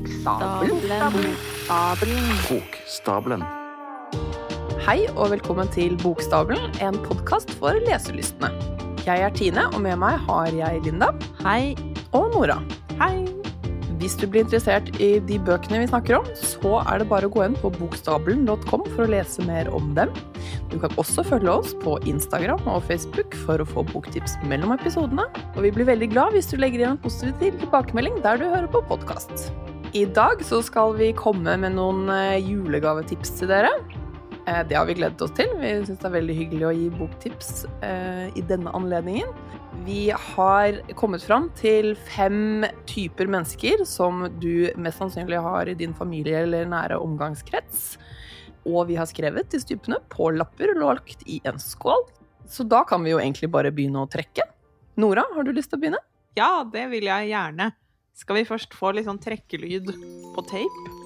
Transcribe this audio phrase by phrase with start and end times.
[0.00, 1.34] Bokstavelen.
[2.48, 3.42] Bokstabelen.
[4.80, 8.48] Hei og velkommen til Bokstabelen, en podkast for leselystne.
[9.04, 11.10] Jeg er Tine, og med meg har jeg Linda
[11.44, 11.76] Hei.
[12.16, 12.56] og Nora.
[12.96, 13.26] Hei.
[14.00, 17.34] Hvis du blir interessert i de bøkene vi snakker om, så er det bare å
[17.34, 20.14] gå inn på bokstabelen.com for å lese mer om dem.
[20.72, 25.28] Du kan også følge oss på Instagram og Facebook for å få boktips mellom episodene.
[25.58, 28.70] Og vi blir veldig glad hvis du legger igjen en positiv tilbakemelding der du hører
[28.72, 29.50] på podkast.
[29.92, 33.72] I dag så skal vi komme med noen eh, julegavetips til dere.
[34.46, 35.50] Eh, Det har vi gledet oss til.
[35.58, 37.48] Vi syns det er veldig hyggelig å gi boktips
[37.82, 39.32] eh, i denne anledningen.
[39.82, 45.96] Vi har kommet fram til fem typer mennesker som du mest sannsynlig har i din
[45.98, 47.96] familie eller nære omgangskrets.
[48.70, 52.06] Og vi har skrevet disse typene på lapper og lagt i en skål.
[52.46, 54.46] Så da kan vi jo egentlig bare begynne å trekke.
[55.02, 56.04] Nora, har du lyst til å begynne?
[56.38, 57.72] Ja, det vil jeg gjerne.
[58.18, 59.90] Skal vi først få litt sånn trekkelyd
[60.34, 60.96] på tape?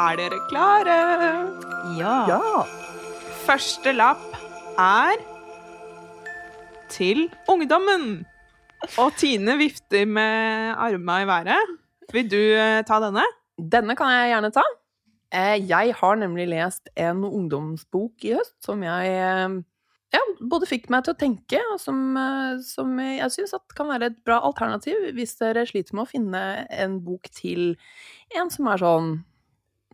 [0.00, 0.98] Er dere klare?
[1.98, 2.64] Ja.
[3.46, 4.22] Første lapp
[4.80, 5.18] er
[6.92, 8.22] til ungdommen.
[9.00, 11.74] Og Tine vifter med armene i været.
[12.14, 13.24] Vil du eh, ta denne?
[13.60, 14.64] Denne kan jeg gjerne ta.
[15.30, 19.58] Eh, Jeg har nemlig lest en ungdomsbok i høst som jeg eh,
[20.14, 24.10] ja, både fikk meg til å tenke, og som, eh, som jeg syns kan være
[24.10, 27.76] et bra alternativ hvis dere sliter med å finne en bok til
[28.36, 29.12] en som er sånn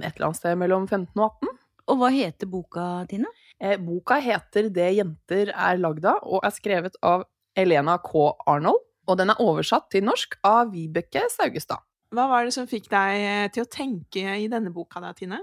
[0.02, 1.58] et eller annet sted mellom 15 og 18.
[1.86, 3.30] Og hva heter boka, Tine?
[3.62, 7.24] Eh, Boka heter Det jenter er lagd av, og er skrevet av
[7.56, 8.32] Elena K.
[8.46, 8.82] Arnold.
[9.06, 11.84] Og den er oversatt til norsk av Vibeke Saugestad.
[12.14, 15.40] Hva var det som fikk deg eh, til å tenke i denne boka da, Tine?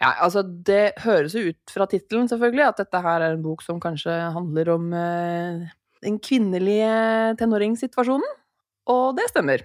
[0.00, 3.62] Ja, altså Det høres jo ut fra tittelen selvfølgelig at dette her er en bok
[3.62, 5.68] som kanskje handler om eh,
[6.02, 8.40] den kvinnelige tenåringssituasjonen.
[8.92, 9.62] Og det stemmer.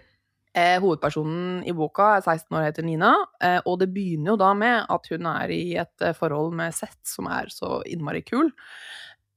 [0.58, 3.11] Eh, hovedpersonen i boka er 16 år og heter Nina,
[3.45, 6.73] eh, og det begynner jo da med at hun er i et eh, forhold med
[6.73, 8.50] Seth som er så innmari kul.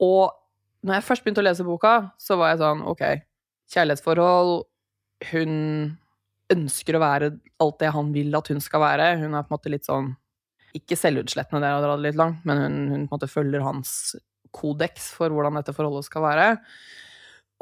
[0.01, 0.31] Og
[0.87, 3.03] når jeg først begynte å lese boka, så var jeg sånn ok,
[3.75, 4.55] kjærlighetsforhold
[5.31, 5.53] Hun
[6.51, 9.11] ønsker å være alt det han vil at hun skal være.
[9.21, 10.15] Hun er på en måte litt sånn
[10.77, 13.93] ikke selvutslettende, det er dratt litt langt, men hun, hun på en måte følger hans
[14.55, 16.49] kodeks for hvordan dette forholdet skal være.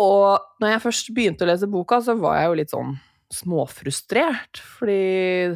[0.03, 2.95] Og når jeg først begynte å lese boka, så var jeg jo litt sånn
[3.35, 5.55] småfrustrert, fordi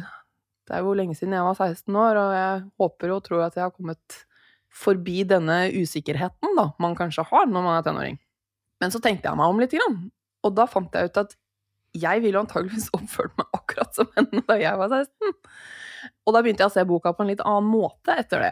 [0.63, 3.57] det er jo lenge siden jeg var 16 år, og jeg håper og tror at
[3.57, 4.19] jeg har kommet
[4.73, 8.19] forbi denne usikkerheten da, man kanskje har når man er tenåring.
[8.81, 9.75] Men så tenkte jeg meg om litt,
[10.43, 11.35] og da fant jeg ut at
[11.93, 15.33] jeg ville antageligvis oppført meg akkurat som henne da jeg var 16.
[16.25, 18.51] Og da begynte jeg å se boka på en litt annen måte etter det.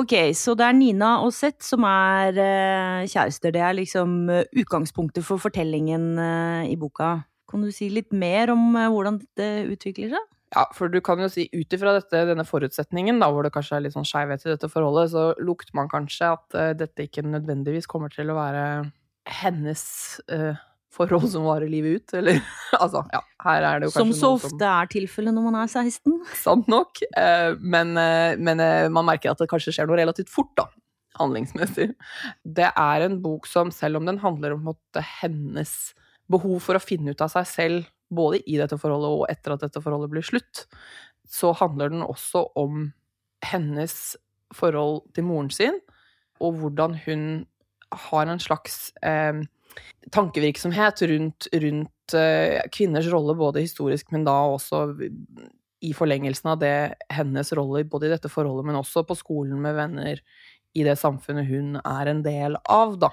[0.00, 3.52] Ok, så det er Nina og Seth som er uh, kjærester.
[3.52, 7.18] Det er liksom eh, utgangspunktet for fortellingen uh, i boka.
[7.50, 10.28] Kan du si litt mer om uh, hvordan dette utvikler seg?
[10.56, 13.84] Ja, for du kan jo si ut ifra denne forutsetningen, da, hvor det kanskje er
[13.84, 18.10] litt sånn skeivhet i dette forholdet, så lukter man kanskje at dette ikke nødvendigvis kommer
[18.10, 18.64] til å være
[19.30, 19.84] hennes
[20.32, 20.58] eh,
[20.94, 22.40] forhold som varer livet ut, eller
[22.82, 25.70] altså, ja, her er det jo Som så ofte som er tilfellet når man er
[25.70, 26.16] 16.
[26.42, 30.32] Sant nok, eh, men, eh, men eh, man merker at det kanskje skjer noe relativt
[30.32, 30.66] fort, da,
[31.20, 31.90] handlingsmessig.
[32.44, 35.76] Det er en bok som, selv om den handler om på måte, hennes
[36.30, 39.62] behov for å finne ut av seg selv, både i dette forholdet og etter at
[39.62, 40.64] dette forholdet blir slutt,
[41.30, 42.88] så handler den også om
[43.46, 43.94] hennes
[44.54, 45.78] forhold til moren sin,
[46.42, 47.24] og hvordan hun
[48.10, 49.42] har en slags eh,
[50.14, 54.84] tankevirksomhet rundt, rundt uh, kvinners rolle, både historisk, men da også
[55.80, 56.76] i forlengelsen av det
[57.12, 60.22] hennes rolle både i dette forholdet, men også på skolen med venner,
[60.76, 63.10] i det samfunnet hun er en del av, da.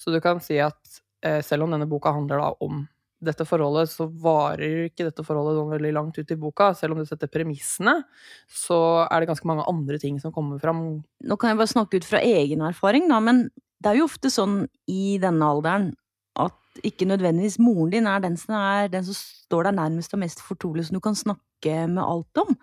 [0.00, 0.80] Så du kan si at
[1.26, 2.84] uh, selv om denne boka handler da om
[3.24, 6.72] dette forholdet, så varer ikke dette forholdet sånn veldig langt ut i boka.
[6.76, 7.94] Selv om det setter premissene,
[8.50, 10.82] så er det ganske mange andre ting som kommer fram.
[11.24, 13.46] Nå kan jeg bare snakke ut fra egen erfaring, da, men
[13.84, 15.90] det er jo ofte sånn i denne alderen
[16.40, 20.22] at ikke nødvendigvis moren din er den som, er, den som står deg nærmest og
[20.22, 22.56] mest fortrolig, som du kan snakke med alt om.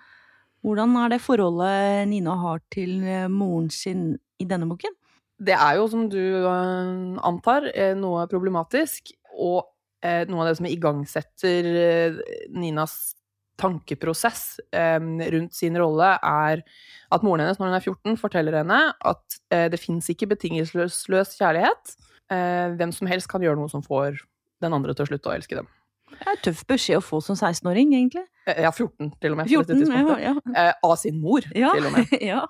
[0.66, 4.98] Hvordan er det forholdet Nina har til eh, moren sin i denne boken?
[5.42, 9.72] Det er jo, som du øh, antar, eh, noe problematisk, og
[10.04, 12.20] eh, noe av det som igangsetter eh,
[12.54, 13.16] Ninas
[13.62, 16.64] tankeprosess rundt sin rolle, er
[17.12, 21.36] at moren hennes, når hun er 14, forteller henne at eh, det fins ikke betingelsesløs
[21.38, 21.96] kjærlighet.
[22.32, 24.22] Eh, hvem som helst kan gjøre noe som får
[24.64, 25.70] den andre til å slutte å elske dem.
[26.12, 28.24] Det er tøff beskjed å få som 16-åring, egentlig.
[28.46, 29.52] Eh, ja, 14 til og med.
[29.52, 30.34] 14, ja, ja.
[30.54, 32.16] Eh, av sin mor, Ja, til og med.
[32.32, 32.44] ja.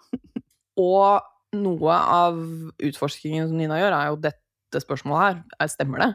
[0.82, 2.40] Og noe av
[2.82, 5.40] utforskningen som Nina gjør, er jo dette spørsmålet her.
[5.60, 6.12] Er, stemmer det?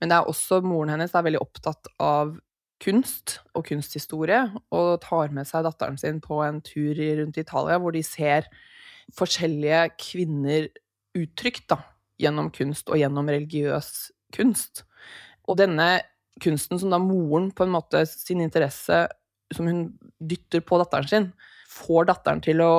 [0.00, 2.34] Men det er også moren hennes er veldig opptatt av
[2.80, 4.42] kunst og kunsthistorie,
[4.72, 8.48] og tar med seg datteren sin på en tur rundt Italia, hvor de ser
[9.16, 10.68] forskjellige kvinner
[11.18, 11.80] uttrykt da,
[12.20, 14.84] gjennom kunst og gjennom religiøs kunst.
[15.48, 15.88] Og denne
[16.40, 19.04] kunsten som da moren på en måte sin interesse
[19.54, 19.84] som hun
[20.22, 21.28] dytter på datteren sin,
[21.70, 22.72] får datteren til å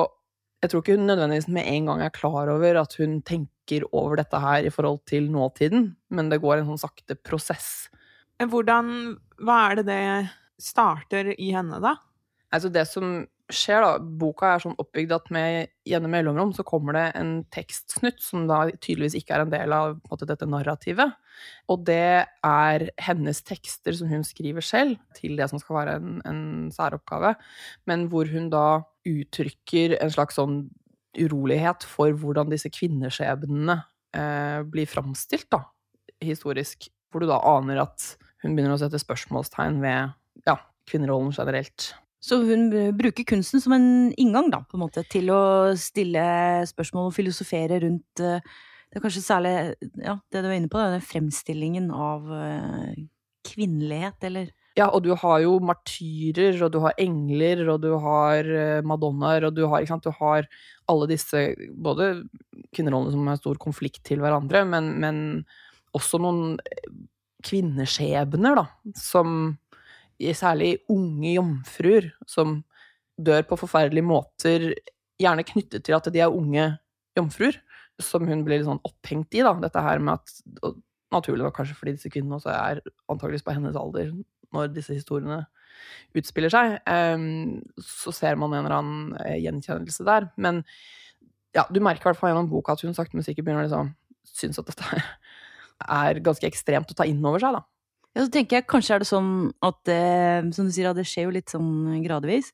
[0.62, 4.20] Jeg tror ikke hun nødvendigvis med en gang er klar over at hun tenker over
[4.20, 7.88] dette her i forhold til nåtiden, men det går en sånn sakte prosess.
[8.50, 10.04] Hvordan Hva er det det
[10.62, 11.96] starter i henne, da?
[12.54, 13.22] Altså det som
[13.52, 18.22] skjer, da Boka er sånn oppbygd at med gjennom mellomrom så kommer det en tekstsnutt
[18.22, 21.16] som da tydeligvis ikke er en del av en måte, dette narrativet.
[21.72, 26.22] Og det er hennes tekster som hun skriver selv, til det som skal være en,
[26.28, 27.34] en særoppgave,
[27.90, 30.62] men hvor hun da uttrykker en slags sånn
[31.18, 33.76] urolighet for hvordan disse kvinneskjebnene
[34.16, 35.66] eh, blir framstilt, da,
[36.24, 36.88] historisk.
[37.12, 40.12] Hvor du da aner at hun begynner å sette spørsmålstegn ved
[40.48, 40.56] ja,
[40.90, 41.92] kvinnerollen generelt.
[42.22, 43.86] Så hun bruker kunsten som en
[44.20, 45.42] inngang, da, på en måte, til å
[45.78, 46.22] stille
[46.70, 48.44] spørsmål og filosofere rundt eh,
[48.92, 49.54] Det er kanskje særlig
[50.04, 53.00] ja, det du var inne på, den fremstillingen av eh,
[53.48, 58.46] kvinnelighet, eller Ja, og du har jo martyrer, og du har engler, og du har
[58.46, 60.46] eh, madonnaer, og du har, ikke sant, du har
[60.92, 61.42] alle disse
[61.74, 62.14] Både
[62.72, 65.18] kvinnerollene som har stor konflikt til hverandre, men, men
[65.96, 66.54] også noen
[67.44, 68.66] kvinneskjebner, da,
[68.98, 69.56] som
[70.38, 72.60] særlig unge jomfruer som
[73.18, 74.68] dør på forferdelige måter,
[75.20, 76.68] gjerne knyttet til at de er unge
[77.18, 77.58] jomfruer,
[78.02, 79.52] som hun blir litt sånn opphengt i, da.
[79.62, 80.80] Dette her med at og
[81.12, 82.78] Naturlig nok kanskje fordi disse kvinnene også er
[83.12, 84.14] antakeligvis på hennes alder
[84.52, 85.42] når disse historiene
[86.16, 86.78] utspiller seg.
[86.88, 90.30] Um, så ser man en eller annen eh, gjenkjennelse der.
[90.40, 90.62] Men
[91.56, 93.68] ja, du merker i hvert fall gjennom boka at hun sakte, men sikkert begynner å
[93.68, 93.92] liksom
[94.32, 95.04] synes at dette er
[96.24, 97.62] ganske ekstremt å ta inn over seg, da.
[98.12, 99.32] Ja, så tenker jeg kanskje er det sånn
[99.64, 100.00] at det,
[100.52, 102.50] som du sier, det skjer jo litt sånn gradvis.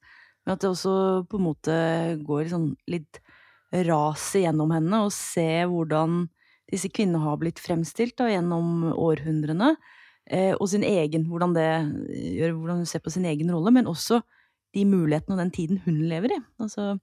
[0.46, 0.94] Men at det også
[1.28, 1.78] på en måte
[2.24, 3.18] går sånn litt
[3.88, 6.22] raset gjennom henne, og se hvordan
[6.70, 9.74] disse kvinnene har blitt fremstilt da, gjennom århundrene.
[10.28, 11.68] Eh, og sin egen, hvordan det
[12.36, 14.20] gjør, hvordan hun ser på sin egen rolle, men også
[14.76, 16.40] de mulighetene og den tiden hun lever i.
[16.60, 16.98] Altså,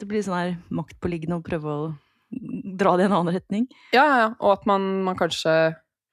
[0.00, 1.84] det blir sånn her maktpåliggende å prøve å
[2.80, 3.64] dra det i en annen retning.
[3.94, 4.28] Ja, ja, ja.
[4.40, 5.54] Og at man, man kanskje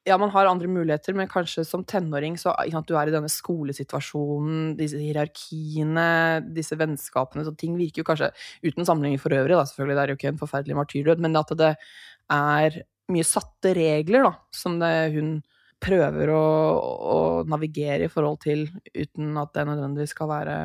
[0.07, 3.29] ja, man har andre muligheter, men kanskje som tenåring så sant, du er i denne
[3.29, 8.31] skolesituasjonen, disse hierarkiene, disse vennskapene, så ting virker jo kanskje
[8.65, 11.53] Uten sammenligning for øvrig, da, selvfølgelig, det er jo ikke en forferdelig martyrdød, men at
[11.59, 11.71] det
[12.33, 12.81] er
[13.11, 15.35] mye satte regler, da, som det, hun
[15.81, 16.45] prøver å,
[17.13, 17.17] å,
[17.49, 20.55] navigere i forhold til, uten at det nødvendigvis skal være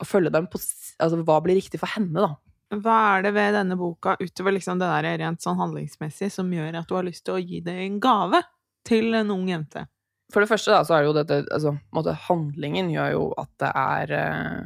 [0.00, 2.49] Å følge dem på Altså, hva blir riktig for henne, da?
[2.70, 6.78] Hva er det ved denne boka, utover liksom det der rent sånn handlingsmessig, som gjør
[6.78, 8.42] at du har lyst til å gi det en gave
[8.86, 9.88] til en ung jente?
[10.30, 13.50] For det første, da, så er det jo dette Altså, måte, handlingen gjør jo at
[13.58, 14.60] det er eh,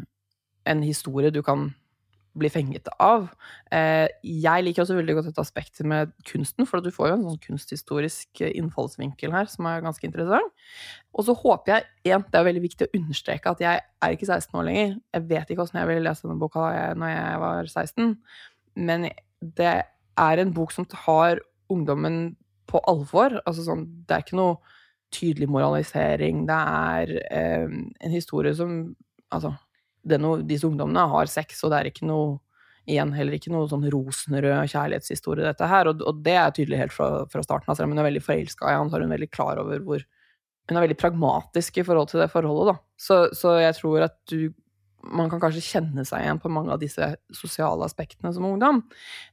[0.75, 1.71] en historie du kan
[2.39, 3.29] bli fenget av.
[3.75, 7.25] Eh, jeg liker også veldig godt dette aspektet med kunsten, for du får jo en
[7.29, 10.51] sånn kunsthistorisk innfallsvinkel her som er ganske interessant.
[11.15, 14.29] Og så håper jeg, igjen, det er veldig viktig å understreke at jeg er ikke
[14.31, 14.95] 16 år lenger.
[15.15, 18.15] Jeg vet ikke åssen jeg ville lese denne boka når jeg var 16,
[18.91, 19.11] men
[19.55, 19.75] det
[20.19, 21.43] er en bok som tar
[21.73, 22.35] ungdommen
[22.71, 23.39] på alvor.
[23.45, 24.59] Altså sånn, det er ikke noe
[25.15, 26.45] tydelig moralisering.
[26.49, 28.95] Det er eh, en historie som
[29.35, 29.51] Altså,
[30.21, 32.39] no, disse ungdommene har sex, og det er ikke noe
[32.91, 35.89] igjen heller ikke noe sånn rosenrød kjærlighetshistorie, dette her.
[35.89, 37.79] Og, og, det er tydelig helt fra, fra starten av.
[37.79, 40.05] Selv om hun er veldig forelska i han, så er hun veldig klar over hvor
[40.65, 42.75] Hun er veldig pragmatisk i forhold til det forholdet, da.
[42.97, 44.55] Så, så jeg tror at du
[45.05, 48.79] man kan kanskje kjenne seg igjen på mange av disse sosiale aspektene som ungdom.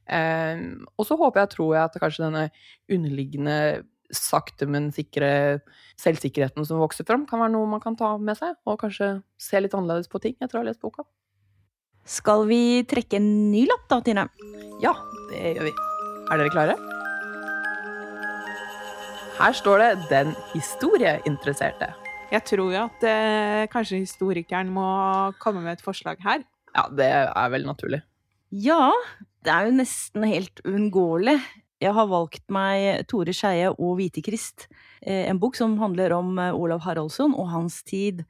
[0.03, 0.59] Eh,
[0.97, 2.41] og så håper jeg, tror jeg, at kanskje denne
[2.91, 3.55] underliggende
[4.15, 5.62] sakte, men sikre
[6.01, 9.62] selvsikkerheten som vokser fram, kan være noe man kan ta med seg, og kanskje se
[9.62, 11.06] litt annerledes på ting etter å ha lest boka.
[12.08, 14.25] Skal vi trekke en ny lapp da, Tine?
[14.82, 14.96] Ja,
[15.30, 15.75] det gjør vi.
[16.32, 16.77] Er dere klare?
[19.41, 21.94] Her står det 'Den historieinteresserte'.
[22.32, 26.44] Jeg tror jo at eh, kanskje historikeren må komme med et forslag her.
[26.75, 28.01] Ja, det er vel naturlig.
[28.51, 28.91] Ja,
[29.44, 31.39] det er jo nesten helt uunngåelig.
[31.81, 36.53] Jeg har valgt meg Tore Skeie og Hvitekrist, Krist, en bok som handler om eh,
[36.53, 38.21] Olav Haraldsson og hans tid.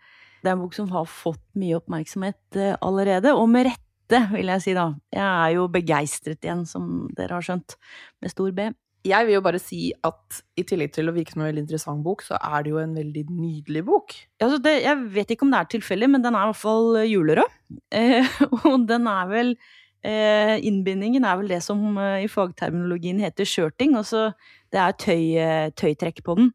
[0.42, 4.54] Det er en bok som har fått mye oppmerksomhet eh, allerede, og med rette, vil
[4.54, 4.88] jeg si da.
[5.12, 7.76] Jeg er jo begeistret igjen, som dere har skjønt,
[8.24, 8.72] med stor B
[9.08, 12.04] jeg vil jo bare si at i tillegg til å virke som en veldig interessant
[12.06, 14.16] bok, så er det jo en veldig nydelig bok.
[14.42, 16.98] Altså det, jeg vet ikke om det er tilfeldig, men den er i hvert fall
[17.02, 17.58] eh, julerød.
[17.96, 18.28] Eh,
[18.68, 23.94] og den er vel eh, Innbindingen er vel det som eh, i fagterminologien heter skjørting.
[24.00, 24.32] Altså
[24.74, 26.52] det er tøy, eh, tøytrekk på den.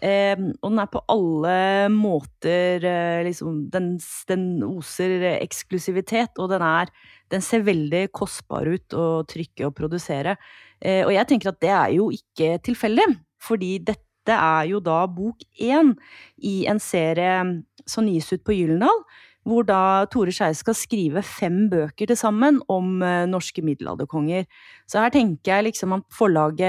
[0.00, 1.56] Eh, og den er på alle
[1.92, 3.96] måter eh, liksom den,
[4.30, 6.92] den, oser eksklusivitet, og den er
[7.26, 10.36] Den ser veldig kostbar ut å trykke og produsere.
[10.78, 13.08] Eh, og jeg tenker at det er jo ikke tilfeldig,
[13.42, 15.96] fordi dette er jo da bok én
[16.38, 17.40] i en serie
[17.82, 19.02] som gis ut på Gyllendal
[19.46, 24.46] hvor da Tore Skei skal skrive fem bøker til sammen om uh, norske middelalderkonger.
[24.90, 26.64] Så her tenker jeg liksom at forlaget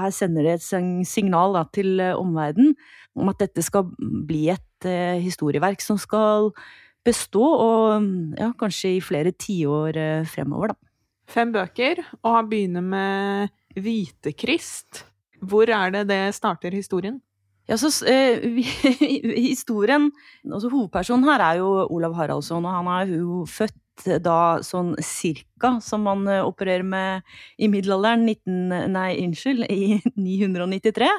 [0.00, 2.76] her sender et signal da, til uh, omverdenen
[3.18, 6.52] om at dette skal bli et uh, historieverk som skal
[7.06, 8.06] bestå, og
[8.38, 10.90] ja, kanskje i flere tiår uh, fremover, da.
[11.30, 15.04] Fem bøker, og han begynner med Hvitekrist.
[15.46, 17.20] Hvor er det det starter historien?
[17.68, 18.42] Ja, så eh,
[19.50, 20.08] Historien
[20.48, 23.76] altså Hovedpersonen her er jo Olav Haraldsson, og han er jo født
[24.24, 31.10] da sånn cirka, som man eh, opererer med i middelalderen, 19, nei, unnskyld, i 993.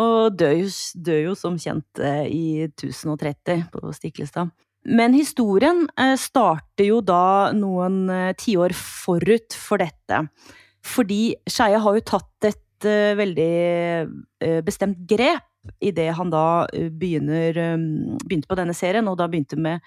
[0.00, 0.72] Og dør jo,
[1.04, 4.54] dør jo som kjent eh, i 1030 på Stiklestad.
[4.84, 5.86] Men historien
[6.20, 8.02] starter jo da noen
[8.36, 10.18] tiår forut for dette.
[10.84, 15.44] Fordi Skeie har jo tatt et veldig bestemt grep
[15.84, 17.76] idet han da eh, begynner, eh,
[18.24, 19.84] begynte på denne serien, og da begynte med,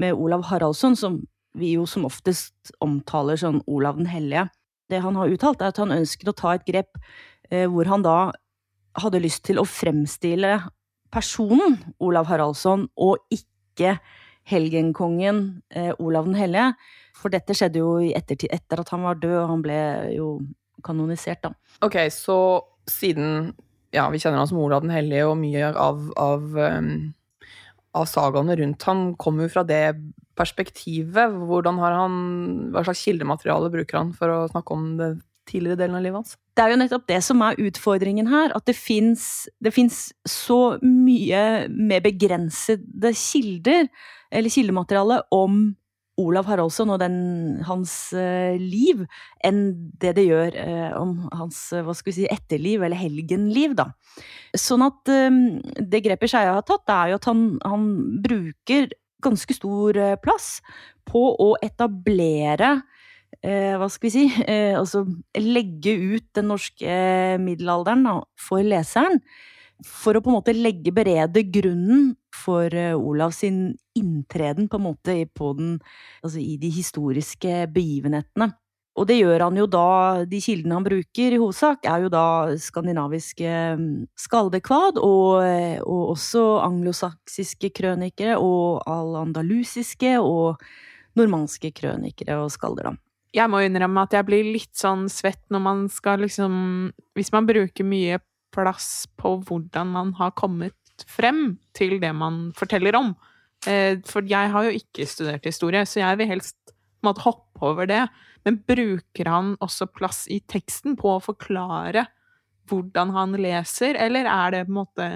[0.00, 1.20] med Olav Haraldsson, som
[1.58, 4.48] vi jo som oftest omtaler sånn Olav den hellige.
[4.88, 7.00] Det han har uttalt, er at han ønsket å ta et grep
[7.50, 8.18] eh, hvor han da
[8.98, 10.58] hadde lyst til å fremstille
[11.12, 13.98] personen Olav Haraldsson, og ikke
[14.48, 16.72] helgenkongen eh, Olav den hellige.
[17.18, 19.80] For dette skjedde jo ettertid, etter at han var død, og han ble
[20.14, 20.28] jo
[20.84, 21.52] kanonisert, da.
[21.84, 22.38] Ok, så
[22.88, 23.52] siden
[23.94, 26.90] ja, vi kjenner han som Olav den hellige, og mye av, av, um,
[27.96, 29.82] av sagaene rundt han kommer jo fra det
[30.38, 31.38] perspektivet.
[31.48, 32.18] Hvordan har han,
[32.74, 35.10] Hva slags kildemateriale bruker han for å snakke om det
[35.48, 36.36] tidligere delen av livet hans?
[36.54, 38.52] Det er jo nettopp det som er utfordringen her.
[38.56, 41.42] At det fins så mye
[41.72, 43.88] mer begrensede kilder,
[44.28, 45.70] eller kildemateriale, om
[46.18, 47.18] Olav Haraldsson og den,
[47.66, 49.04] hans uh, liv
[49.46, 49.62] enn
[50.02, 53.76] det det gjør uh, om hans uh, hva skal vi si, etterliv, eller helgenliv.
[53.78, 53.90] da.
[54.58, 57.88] Sånn at det grepet Skeia har tatt, er jo at han, han
[58.24, 58.88] bruker
[59.22, 60.58] ganske stor plass
[61.08, 62.78] på å etablere
[63.42, 65.02] hva skal vi si Altså
[65.36, 66.94] legge ut den norske
[67.42, 69.20] middelalderen da, for leseren
[69.86, 74.86] for å på en måte legge berede grunnen for uh, Olav sin inntreden på en
[74.88, 75.76] måte på den,
[76.22, 78.50] altså i de historiske begivenhetene.
[78.98, 82.24] Og det gjør han jo da, de kildene han bruker i hovedsak, er jo da
[82.58, 85.38] skandinaviske mm, skaldekvad, og,
[85.86, 90.58] og også anglosaksiske krønikere, og al-andalusiske og
[91.18, 92.98] normanske krønikere og skalder, da.
[93.36, 96.52] Jeg må innrømme at jeg blir litt sånn svett når man skal liksom
[97.12, 98.16] Hvis man bruker mye
[98.54, 100.76] plass på hvordan man har kommet
[101.08, 103.12] frem til det man forteller om.
[103.66, 106.74] Eh, for jeg har jo ikke studert historie, så jeg vil helst
[107.04, 108.04] måtte hoppe over det.
[108.46, 112.06] Men bruker han også plass i teksten på å forklare
[112.68, 115.08] hvordan han leser, eller er det på en måte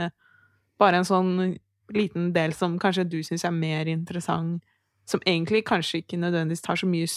[0.81, 1.33] bare en sånn
[1.93, 4.63] liten del som kanskje du syns er mer interessant,
[5.09, 7.09] som egentlig kanskje ikke nødvendigvis tar så mye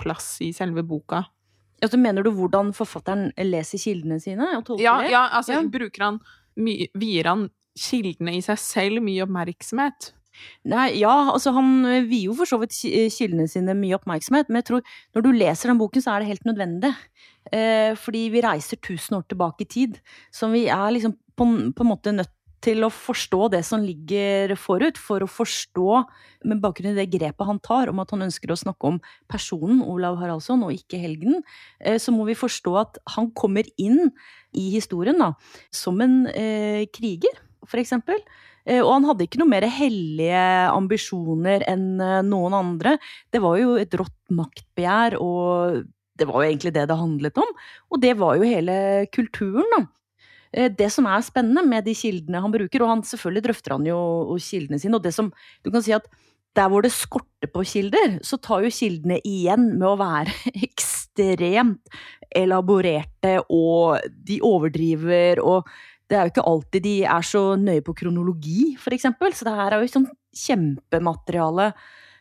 [0.00, 1.22] plass i selve boka?
[1.84, 4.48] Altså, mener du hvordan forfatteren leser kildene sine?
[4.80, 5.62] ja, ja, altså ja.
[5.68, 6.20] bruker han
[6.54, 10.12] Vier han kildene i seg selv mye oppmerksomhet?
[10.70, 12.74] Nei, ja, altså han vier jo for så vidt
[13.14, 16.30] kildene sine mye oppmerksomhet, men jeg tror når du leser den boken, så er det
[16.30, 16.92] helt nødvendig.
[17.54, 19.98] Eh, fordi vi reiser tusen år tilbake i tid,
[20.34, 22.32] som vi er liksom på, på en måte nødt
[22.64, 25.88] til å forstå det som ligger forut, for å forstå,
[26.48, 28.98] med bakgrunn i det grepet han tar om at han ønsker å snakke om
[29.30, 31.44] personen Olav Haraldsson, og ikke helgenen,
[31.80, 34.10] eh, så må vi forstå at han kommer inn
[34.56, 35.32] i historien da,
[35.74, 38.20] som en eh, kriger, for eksempel.
[38.64, 42.96] Eh, og han hadde ikke noe mer hellige ambisjoner enn eh, noen andre.
[43.32, 47.50] Det var jo et rått maktbegjær, og det var jo egentlig det det handlet om.
[47.92, 48.76] Og det var jo hele
[49.12, 49.84] kulturen, da.
[50.54, 53.88] Eh, det som er spennende med de kildene han bruker, og han selvfølgelig drøfter han
[53.88, 53.98] jo
[54.38, 55.32] kildene sine, og det som
[55.64, 56.06] du kan si at
[56.54, 60.34] der hvor det skorter på kilder, så tar jo kildene igjen med å være
[60.68, 61.98] ekstremt
[62.34, 65.66] elaborerte, og de overdriver, og
[66.10, 69.32] det er jo ikke alltid de er så nøye på kronologi, for eksempel.
[69.34, 71.70] Så det her er jo sånn kjempemateriale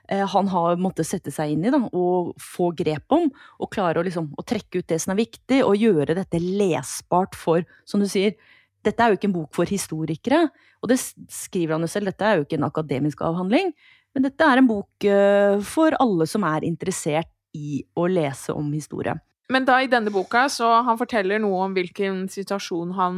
[0.10, 3.30] han har måttet sette seg inn i da, og få grep om.
[3.64, 7.38] Og klare å, liksom, å trekke ut det som er viktig, og gjøre dette lesbart
[7.40, 8.36] for, som du sier,
[8.84, 10.48] dette er jo ikke en bok for historikere,
[10.84, 13.72] og det skriver han jo selv, dette er jo ikke en akademisk avhandling,
[14.14, 18.68] men dette er en bok eh, for alle som er interessert i å lese om
[18.76, 19.16] historie.
[19.54, 23.18] Men da i denne boka, så han forteller noe om hvilken situasjon han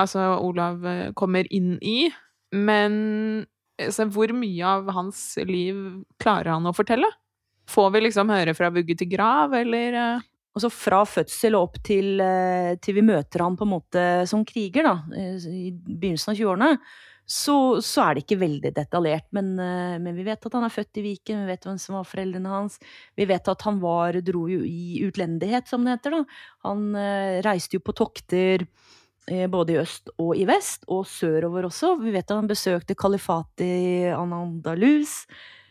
[0.00, 2.06] altså Olav eh, kommer inn i.
[2.52, 2.94] Men
[3.88, 5.78] altså, hvor mye av hans liv
[6.22, 7.08] klarer han å fortelle?
[7.70, 10.28] Får vi liksom høre fra vugge til grav, eller eh?
[10.52, 14.44] Altså fra fødsel og opp til, eh, til vi møter han på en måte som
[14.44, 16.68] kriger, da, eh, i begynnelsen av 20-årene,
[17.24, 19.24] så, så, er det ikke veldig detaljert.
[19.32, 22.04] Men, men, vi vet at han er født i Viken, vi vet hvem som var
[22.04, 22.76] foreldrene hans.
[23.16, 26.18] Vi vet at han var, dro jo i utlendighet, som det heter.
[26.18, 26.42] da.
[26.66, 26.90] Han
[27.46, 28.66] reiste jo på tokter
[29.22, 31.94] både i øst og i vest, og sørover også.
[32.02, 35.22] Vi vet at han besøkte kalifatet i Anandalus.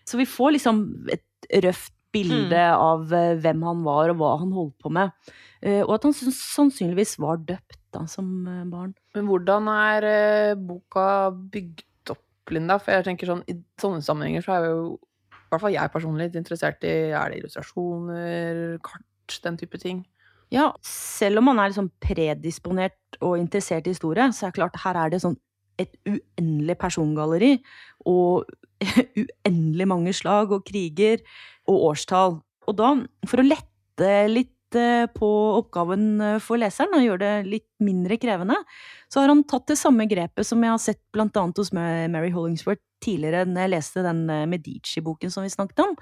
[0.08, 2.80] Så vi får liksom et røft bilde mm.
[2.80, 5.14] av eh, hvem han var og hva han holdt på med.
[5.62, 8.94] Eh, og at han sannsynligvis var døpt da, som eh, barn.
[9.16, 10.10] Men hvordan er
[10.60, 12.80] boka bygd opp, Linda?
[12.82, 14.84] For jeg tenker sånn, i sånne sammenhenger så er jo
[15.32, 20.06] i hvert fall jeg personlig litt interessert i Er det illustrasjoner, kart, den type ting?
[20.52, 24.82] Ja, selv om man er liksom predisponert og interessert i historie, så er det klart
[24.84, 25.38] her er det sånn
[25.80, 27.54] et uendelig persongalleri
[28.10, 28.50] og
[29.22, 31.22] uendelig mange slag og kriger
[31.70, 32.42] og årstall.
[32.68, 32.96] Og da,
[33.30, 35.30] for å lette litt eh, på
[35.62, 38.60] oppgaven eh, for leseren og gjøre det litt mindre krevende,
[39.12, 42.34] så har han tatt det samme grepet som jeg har sett blant annet hos Mary
[42.34, 45.96] Hollingsworth tidligere, når jeg leste den eh, Medici-boken som vi snakket om.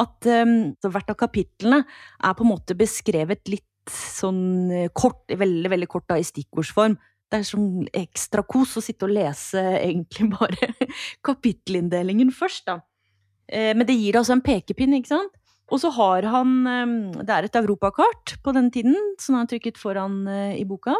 [0.00, 5.88] At um, hvert av kapitlene er på en måte beskrevet litt sånn kort, veldig, veldig
[5.90, 6.98] kort da, i stikkordsform
[7.30, 10.70] det er sånn ekstra kos å sitte og lese egentlig bare
[11.26, 12.80] kapittelinndelingen først, da.
[13.50, 15.36] Eh, men det gir altså en pekepinn, ikke sant?
[15.70, 19.52] Og så har han ehm, Det er et europakart på den tiden, som han har
[19.52, 20.96] trykket foran eh, i boka.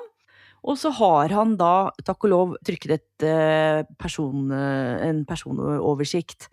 [0.60, 6.50] Og så har han da, takk og lov, trykket et eh, person, en personoversikt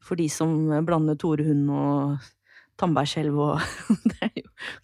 [0.00, 2.30] for de som blander Tore Hund og
[2.80, 3.60] Tandbergskjelv og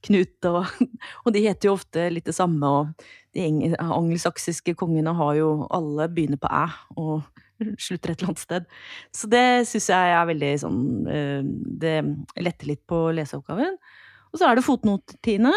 [0.07, 0.63] Knut og
[1.25, 3.07] Og de heter jo ofte litt det samme, og
[3.37, 6.67] de angelsaksiske kongene har jo alle begynner på æ
[6.97, 7.27] og
[7.85, 8.67] slutter et eller annet sted.
[9.15, 11.41] Så det syns jeg er veldig sånn eh,
[11.85, 11.97] Det
[12.45, 13.79] letter litt på leseoppgaven.
[14.33, 15.53] Og så er det fotnotetiene,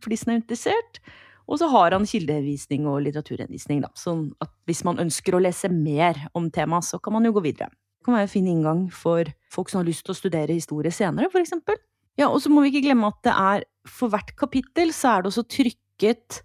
[0.00, 1.00] for de som er interessert.
[1.44, 3.90] Og så har han kildevisning og litteraturhenvisning, da.
[3.98, 7.44] Sånn at hvis man ønsker å lese mer om temaet, så kan man jo gå
[7.44, 7.68] videre.
[8.00, 10.92] Det kan være en fin inngang for folk som har lyst til å studere historie
[10.92, 11.76] senere, for eksempel.
[12.20, 15.24] Ja, og så må vi ikke glemme at det er for hvert kapittel så er
[15.24, 16.40] det også trykket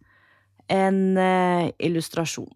[0.70, 2.52] en uh, illustrasjon.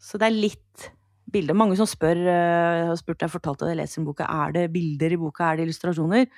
[0.00, 0.86] Så det er litt
[1.34, 1.56] bilder.
[1.56, 4.68] Mange som spør, uh, har spurt, jeg fortalt at jeg leser en boka, er det
[4.74, 6.28] bilder i boka, er det illustrasjoner?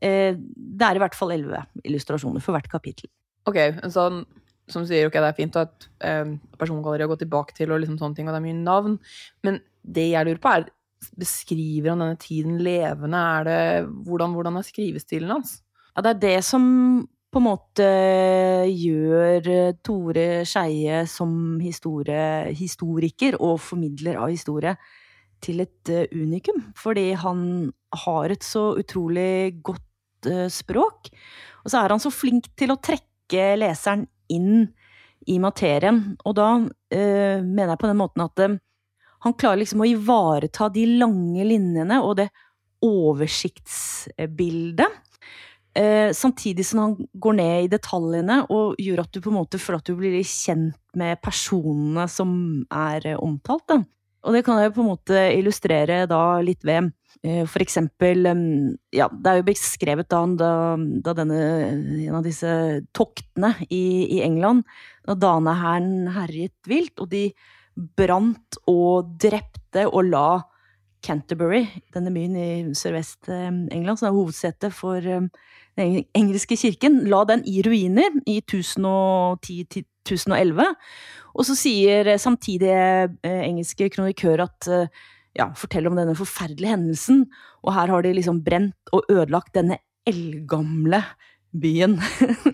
[0.00, 3.12] Uh, det er i hvert fall elleve illustrasjoner for hvert kapittel.
[3.48, 3.60] Ok,
[3.92, 4.24] sånn
[4.70, 7.98] som sier ok, det er fint at eh, persongalleriet har gått tilbake til, og liksom
[8.00, 8.98] sånne ting, og det er mye navn,
[9.46, 10.68] men det jeg lurer på, er
[11.18, 13.20] Beskriver han denne tiden levende?
[13.40, 13.60] Er det,
[14.06, 15.60] hvordan, hvordan er skrivestilen hans?
[15.96, 16.64] Ja, det er det som
[17.30, 17.86] på en måte
[18.66, 24.74] gjør eh, Tore Skeie som historie, historiker og formidler av historie
[25.44, 26.58] til et eh, unikum.
[26.78, 27.44] Fordi han
[28.04, 31.12] har et så utrolig godt eh, språk.
[31.62, 34.66] Og så er han så flink til å trekke leseren inn
[35.30, 36.02] i materien.
[36.26, 38.46] Og da øh, mener jeg på den måten at
[39.20, 42.28] han klarer liksom å ivareta de lange linjene og det
[42.84, 44.90] oversiktsbildet
[45.74, 49.58] Eh, samtidig som han går ned i detaljene og gjør at du på en måte
[49.62, 52.32] føler at du blir kjent med personene som
[52.74, 53.68] er eh, omtalt.
[53.70, 53.76] Da.
[54.26, 56.90] Og det kan jeg på en måte illustrere da litt ved
[57.22, 58.26] eh, for eksempel
[58.90, 60.50] Ja, det er jo beskrevet da,
[61.06, 61.38] da denne
[61.70, 62.50] En av disse
[62.90, 64.66] toktene i, i England,
[65.06, 67.28] da danehæren herjet vilt, og de
[67.96, 70.42] brant og drepte og la
[71.04, 75.30] Canterbury, denne byen i sørvest-England, som er hovedsetet for den
[76.16, 80.60] engelske kirken, la den i ruiner i 1010-1011.
[81.32, 83.08] Og så sier samtidig eh,
[83.46, 84.88] engelske kronikør at eh,
[85.38, 87.18] ja, fortell om denne forferdelige hendelsen,
[87.64, 89.76] og her har de liksom brent og ødelagt denne
[90.08, 91.00] eldgamle
[91.50, 92.00] byen.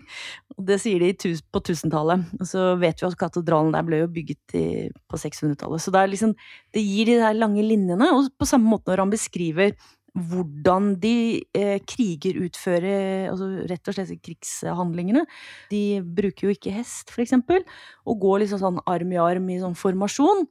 [0.56, 1.12] og det sier de
[1.52, 2.30] på 1000-tallet.
[2.40, 4.64] Og så vet vi at katedralen der ble jo bygget i,
[5.08, 5.84] på 600-tallet.
[5.84, 6.32] Så det, liksom,
[6.72, 9.76] det gir de der lange linjene, og på samme måte når han beskriver
[10.16, 15.26] hvordan de eh, kriger utfører altså rett og slett krigshandlingene.
[15.68, 17.60] De bruker jo ikke hest, for eksempel,
[18.08, 20.46] og går liksom sånn arm i arm i sånn formasjon.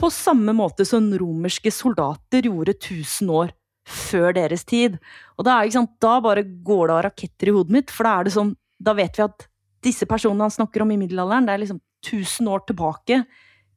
[0.00, 3.52] På samme måte som romerske soldater gjorde 1000 år
[3.86, 4.96] før deres tid.
[5.36, 8.26] Og da, er, da bare går det av raketter i hodet mitt, for da er
[8.26, 9.46] det sånn Da vet vi at
[9.86, 13.20] disse personene han snakker om i middelalderen, det er liksom 1000 år tilbake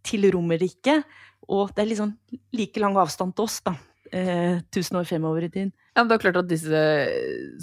[0.06, 1.06] til Romerriket,
[1.50, 2.16] og det er liksom
[2.56, 3.76] like lang avstand til oss, da
[4.16, 5.72] eh, tusen år fremover i tid.
[5.96, 6.82] Ja, men det er klart at disse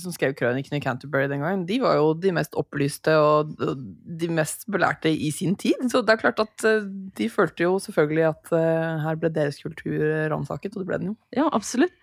[0.00, 4.30] som skrev krønikene i Canterbury den gangen, de var jo de mest opplyste og de
[4.32, 5.86] mest belærte i sin tid.
[5.90, 9.60] Så det er klart at eh, de følte jo selvfølgelig at eh, her ble deres
[9.62, 11.18] kultur ransaket, og det ble den jo.
[11.36, 11.94] Ja, absolutt.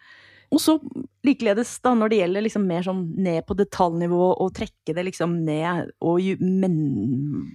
[0.53, 0.75] Og så
[1.25, 5.39] likeledes da når det gjelder liksom mer sånn ned på detaljnivå og trekke det liksom
[5.47, 6.75] ned og gi, men,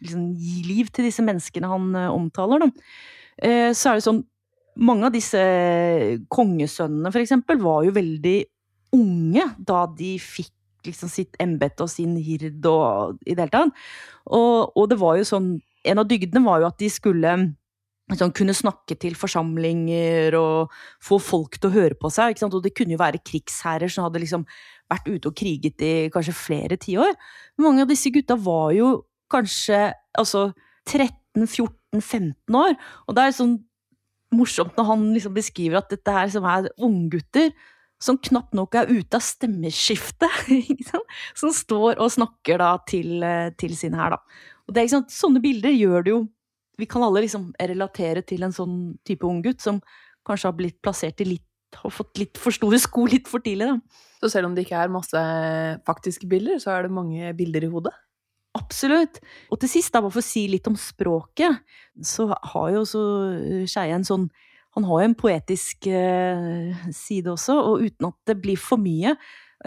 [0.03, 2.71] liksom, gi liv til disse menneskene han uh, omtaler, da.
[3.39, 4.25] Uh, så er det sånn
[4.79, 5.41] Mange av disse
[6.31, 8.37] kongesønnene, for eksempel, var jo veldig
[8.95, 10.53] unge da de fikk
[10.87, 13.81] liksom sitt embete og sin hird og i det hele tatt.
[14.31, 15.57] Og, og det var jo sånn
[15.89, 17.35] En av dygdene var jo at de skulle
[18.17, 20.73] sånn, kunne snakke til forsamlinger og
[21.05, 22.41] få folk til å høre på seg.
[22.47, 24.47] Og det kunne jo være krigsherrer som hadde liksom
[24.89, 27.13] vært ute og kriget i kanskje flere tiår.
[27.61, 28.93] Mange av disse gutta var jo
[29.33, 30.49] kanskje altså
[30.89, 33.59] 13-14-15 år, og det er sånn
[34.33, 37.53] morsomt når han liksom beskriver at dette her som er unggutter
[38.01, 40.51] som knapt nok er ute av stemmeskiftet,
[41.41, 43.25] som står og snakker da til,
[43.59, 44.45] til sine her, da.
[44.69, 46.21] Og det Sånne bilder gjør det jo
[46.79, 49.81] vi kan alle liksom relatere til en sånn type ung gutt som
[50.27, 51.45] kanskje har blitt plassert i litt
[51.77, 54.05] har fått litt for store sko litt for tidlig, da.
[54.19, 55.23] Så selv om det ikke er masse
[55.87, 57.93] faktiske bilder, så er det mange bilder i hodet?
[58.59, 59.21] Absolutt.
[59.53, 61.61] Og til sist, da, bare for å si litt om språket,
[62.03, 63.03] så har jo også
[63.69, 64.29] Skeie en sånn
[64.77, 69.15] Han har jo en poetisk eh, side også, og uten at det blir for mye.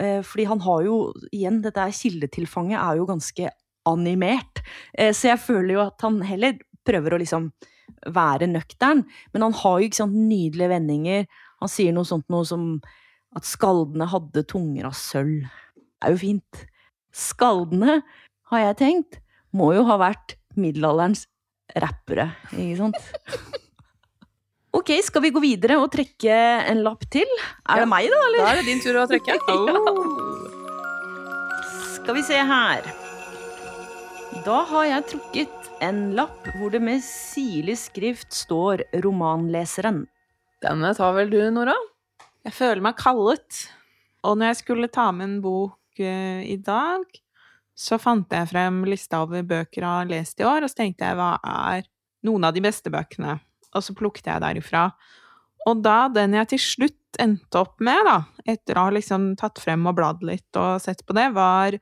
[0.00, 0.98] Eh, fordi han har jo,
[1.34, 3.50] igjen, dette kildetilfanget er jo ganske
[3.90, 4.62] animert.
[4.96, 7.48] Eh, så jeg føler jo at han heller prøver å liksom
[8.14, 9.04] være nøktern.
[9.34, 11.26] Men han har jo ikke sant, nydelige vendinger.
[11.62, 12.66] Han sier noe sånt noe som
[13.36, 15.48] at skaldene hadde tunger av sølv.
[15.76, 16.62] Det er jo fint.
[17.12, 18.00] Skaldene,
[18.52, 19.20] har jeg tenkt,
[19.56, 21.26] må jo ha vært middelalderens
[21.80, 23.02] rappere, ikke sant?
[24.72, 26.32] Ok, skal vi gå videre og trekke
[26.72, 27.28] en lapp til?
[27.68, 28.20] Er ja, det meg, da?
[28.30, 28.40] Eller?
[28.40, 29.36] Da er det din tur å trekke.
[29.52, 30.48] oh.
[31.98, 32.88] Skal vi se her.
[34.40, 40.06] Da har jeg trukket en lapp hvor det med sirlig skrift står 'Romanleseren'.
[40.64, 41.74] Denne tar vel du, Nora?
[42.40, 43.58] Jeg føler meg kallet.
[44.24, 47.04] Og når jeg skulle ta med en bok uh, i dag,
[47.76, 51.04] så fant jeg frem lista over bøker jeg har lest i år, og så tenkte
[51.04, 51.84] jeg hva er
[52.24, 53.36] noen av de beste bøkene?
[53.76, 54.88] Og så plukket jeg derifra.
[55.68, 59.60] Og da den jeg til slutt endte opp med, da, etter å ha liksom tatt
[59.60, 61.76] frem og bladd litt og sett på det, var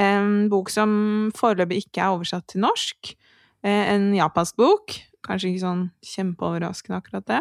[0.00, 3.14] en bok som foreløpig ikke er oversatt til norsk,
[3.64, 4.98] Eh, en japansk bok.
[5.24, 7.40] Kanskje ikke sånn kjempeoverraskende, akkurat det.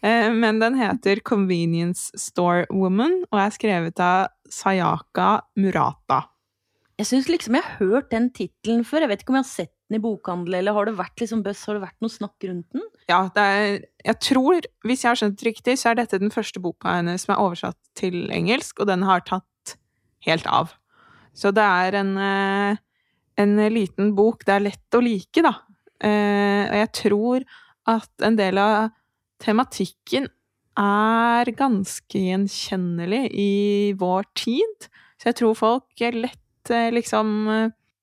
[0.00, 6.22] Eh, men den heter Convenience Store Woman og er skrevet av Sayaka Murata.
[6.98, 9.04] Jeg syns liksom jeg har hørt den tittelen før.
[9.04, 11.44] Jeg vet ikke om jeg har sett den i bokhandel, eller har det vært liksom
[11.44, 12.88] bøss, har det vært noe snakk rundt den?
[13.08, 16.60] Ja, er, jeg tror, hvis jeg har skjønt det riktig, så er dette den første
[16.60, 19.78] boka hennes som er oversatt til engelsk, og den har tatt
[20.26, 20.74] helt av.
[21.36, 22.84] Så det er en eh,
[23.38, 25.54] en liten bok det er lett å like, da.
[26.02, 27.44] Eh, og jeg tror
[27.88, 28.90] at en del av
[29.42, 30.26] tematikken
[30.78, 33.52] er ganske gjenkjennelig i
[33.98, 34.88] vår tid.
[35.18, 37.30] Så jeg tror folk lett eh, liksom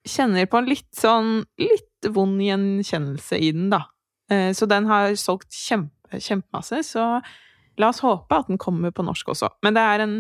[0.05, 3.87] kjenner på en litt sånn litt vond gjenkjennelse i den, da.
[4.53, 7.19] Så den har solgt kjempe, kjempemasse, så
[7.81, 9.49] la oss håpe at den kommer på norsk også.
[9.65, 10.15] Men det er en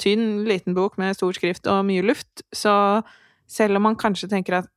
[0.00, 3.02] tynn, liten bok med stor skrift og mye luft, så
[3.48, 4.68] selv om man kanskje tenker at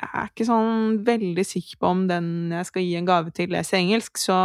[0.00, 3.50] jeg er ikke sånn veldig sikker på om den jeg skal gi en gave til,
[3.52, 4.38] leser engelsk, så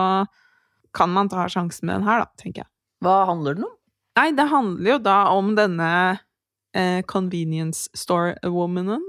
[0.95, 2.71] kan man ta sjansen med den her, da, tenker jeg.
[3.03, 3.75] Hva handler den om?
[4.19, 5.91] Nei, det handler jo da om denne
[6.75, 9.03] eh, convenience store-womanen.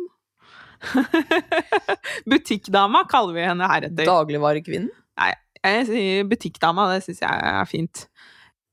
[2.30, 4.06] Butikkdama kaller vi henne heretter.
[4.06, 4.90] Dagligvarekvinnen?
[5.16, 5.32] Nei,
[5.62, 8.06] jeg sier butikkdama, det syns jeg er fint.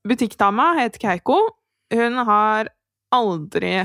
[0.06, 1.38] Butikkdama heter Keiko.
[1.94, 2.72] Hun har
[3.14, 3.84] aldri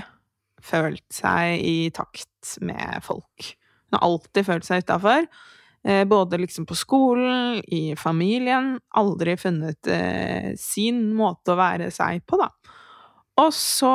[0.65, 3.53] følt seg i takt med folk.
[3.89, 5.29] Hun har alltid følt seg utafor.
[5.87, 8.77] Eh, både liksom på skolen, i familien.
[8.99, 12.51] Aldri funnet eh, sin måte å være seg på, da.
[13.39, 13.93] Og så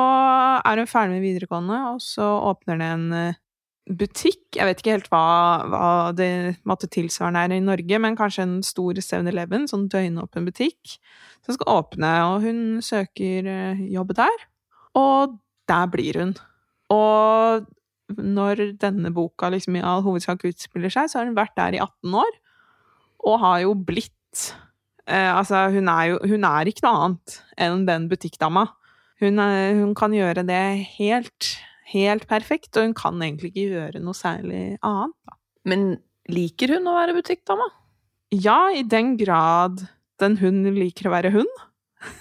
[0.64, 3.40] er hun ferdig med videregående, og så åpner det en eh,
[3.84, 4.56] butikk.
[4.56, 5.26] Jeg vet ikke helt hva,
[5.68, 10.96] hva det måtte tilsvarende er i Norge, men kanskje en stor 7-Eleven, sånn døgnåpen butikk,
[11.44, 14.46] som skal åpne, og hun søker eh, jobb der.
[14.96, 15.36] Og
[15.68, 16.34] der blir hun.
[16.92, 17.66] Og
[18.20, 21.82] når denne boka liksom i all hovedsak utspiller seg, så har hun vært der i
[21.82, 22.38] 18 år,
[23.24, 24.54] og har jo blitt
[25.08, 28.66] eh, Altså, hun er jo hun er ikke noe annet enn den butikkdama.
[29.22, 30.64] Hun, eh, hun, kan gjøre det
[30.98, 31.54] helt,
[31.92, 35.14] helt perfekt, og hun kan egentlig ikke gjøre noe særlig annet.
[35.28, 35.36] Da.
[35.68, 35.84] Men
[36.32, 37.66] liker hun å være butikkdama?
[38.34, 39.84] Ja, i den grad
[40.22, 41.50] den hun liker å være hun.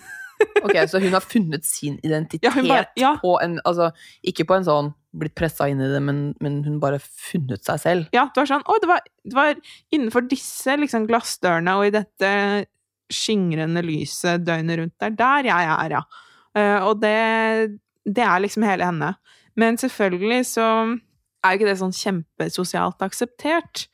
[0.64, 3.14] Ok, Så hun har funnet sin identitet Ja, bare- ja.
[3.22, 3.92] på en Altså,
[4.28, 7.80] ikke på en sånn blitt pressa inn i det, men, men hun bare funnet seg
[7.80, 8.08] selv.
[8.16, 9.54] Ja, det var sånn Å, det var, det var
[9.94, 12.32] innenfor disse liksom, glassdørene og i dette
[13.14, 14.96] skingrende lyset døgnet rundt.
[15.00, 16.04] Det er der jeg er, ja.
[16.58, 17.78] Uh, og det,
[18.10, 19.12] det er liksom hele henne.
[19.60, 20.68] Men selvfølgelig så
[21.44, 23.88] er jo ikke det sånn kjempesosialt akseptert.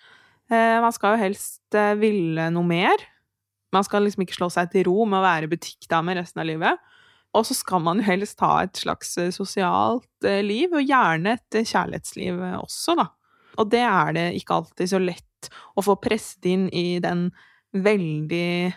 [0.50, 3.04] Eh, man skal jo helst eh, ville noe mer.
[3.76, 6.86] Man skal liksom ikke slå seg til ro med å være butikkdame resten av livet.
[7.38, 11.60] Og så skal man jo helst ha et slags eh, sosialt liv, og gjerne et
[11.62, 13.10] kjærlighetsliv også, da.
[13.60, 17.28] Og det er det ikke alltid så lett å få presset inn i den
[17.76, 18.72] veldig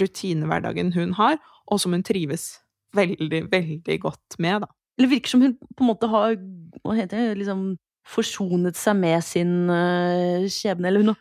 [0.00, 1.36] rutinehverdagen hun har,
[1.70, 2.54] og som hun trives
[2.96, 4.70] veldig, veldig godt med, da.
[4.98, 6.36] Eller virker som hun på en måte har
[6.84, 10.90] hva heter det, liksom forsonet seg med sin uh, skjebne.
[10.90, 11.14] Eller hun,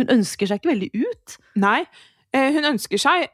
[0.00, 1.36] hun ønsker seg ikke veldig ut.
[1.60, 1.82] Nei,
[2.34, 3.28] eh, hun ønsker seg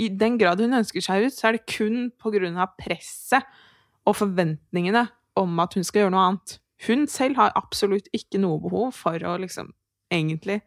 [0.00, 3.44] I den grad hun ønsker seg ut, så er det kun på grunn av presset
[4.06, 5.02] og forventningene
[5.36, 6.54] om at hun skal gjøre noe annet.
[6.86, 9.74] Hun selv har absolutt ikke noe behov for å liksom
[10.12, 10.62] egentlig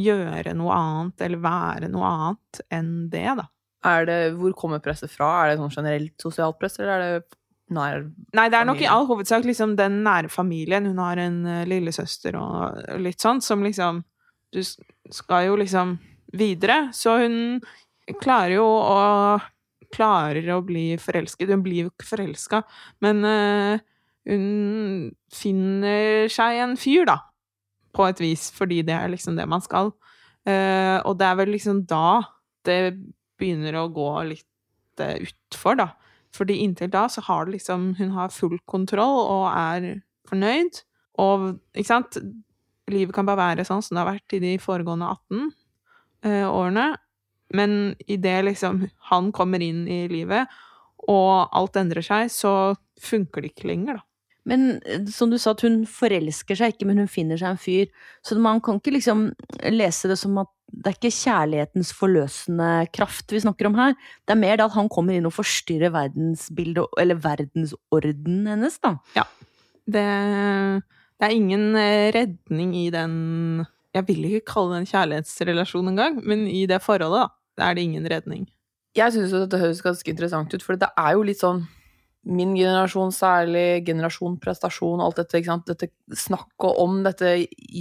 [0.00, 3.46] gjøre noe annet eller være noe annet enn det, da.
[3.84, 5.30] Det, hvor kommer presset fra?
[5.42, 7.38] Er det sånn generelt sosialt press, eller er det
[7.74, 8.02] nær
[8.36, 10.88] Nei, det er nok i all hovedsak liksom den nære familien.
[10.90, 14.02] Hun har en uh, lillesøster og litt sånt, som liksom
[14.54, 15.96] Du skal jo liksom
[16.32, 16.90] videre.
[16.94, 17.36] Så hun
[18.20, 19.00] klarer jo å
[19.94, 21.52] Klarer å bli forelsket.
[21.54, 22.58] Hun blir jo ikke forelska,
[23.04, 23.76] men uh,
[24.26, 27.20] hun finner seg en fyr, da.
[27.94, 29.92] På et vis, fordi det er liksom det man skal.
[30.42, 32.24] Uh, og det er vel liksom da
[32.66, 32.78] det
[33.40, 35.90] begynner å gå litt uh, utfor, da.
[36.34, 40.82] Fordi inntil da så har det liksom Hun har full kontroll og er fornøyd.
[41.22, 42.18] Og ikke sant
[42.90, 45.44] Livet kan bare være sånn som det har vært i de foregående 18
[46.26, 46.88] uh, årene.
[47.54, 50.50] Men idet liksom han kommer inn i livet,
[51.08, 54.04] og alt endrer seg, så funker det ikke lenger, da.
[54.48, 57.60] Men eh, som du sa, at hun forelsker seg ikke, men hun finner seg en
[57.60, 57.90] fyr.
[58.24, 59.28] Så man kan ikke liksom
[59.72, 63.94] lese det som at det er ikke kjærlighetens forløsende kraft vi snakker om her.
[64.26, 68.96] Det er mer det at han kommer inn og forstyrrer verdensbildet, eller verdensordenen hennes, da.
[69.84, 70.04] Det,
[71.20, 73.14] det er ingen eh, redning i den
[73.94, 77.28] Jeg vil ikke kalle det en kjærlighetsrelasjon engang, men i det forholdet,
[77.60, 78.48] da, er det ingen redning.
[78.94, 81.64] Jeg syns dette høres ganske interessant ut, for det er jo litt sånn
[82.24, 85.66] min generasjon særlig, generasjon prestasjon, alt dette, ikke sant?
[85.68, 87.34] dette snakket om dette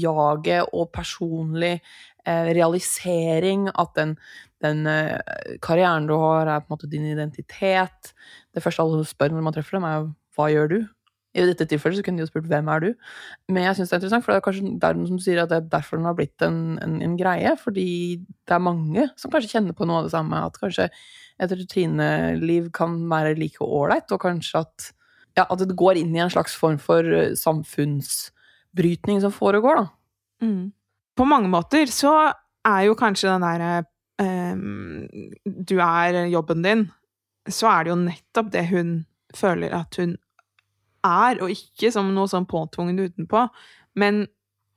[0.04, 4.18] jaget og personlig eh, realisering, at den,
[4.64, 8.14] den eh, karrieren du har, er på en måte din identitet.
[8.54, 10.80] Det første alle spør når man treffer dem, er jo hva gjør du?
[11.34, 12.90] I dette tilfellet så kunne de jo spurt hvem er du?
[13.50, 15.50] Men jeg syns det er interessant, for det er kanskje det noen som sier at
[15.50, 17.88] det er derfor den har blitt en, en, en greie, fordi
[18.22, 20.90] det er mange som kanskje kjenner på noe av det samme, at kanskje
[21.42, 24.92] et rutineliv kan være like ålreit, og kanskje at,
[25.40, 30.46] ja, at det går inn i en slags form for eh, samfunnsbrytning som foregår, da.
[30.46, 30.70] Mm.
[31.18, 32.14] På mange måter så
[32.66, 33.72] er jo kanskje den derre
[34.22, 35.08] ehm,
[35.46, 36.86] Du er jobben din,
[37.50, 38.94] så er det jo nettopp det hun
[39.36, 40.16] føler at hun
[41.06, 43.46] er, og ikke som noe sånn påtvunget utenpå.
[44.00, 44.24] Men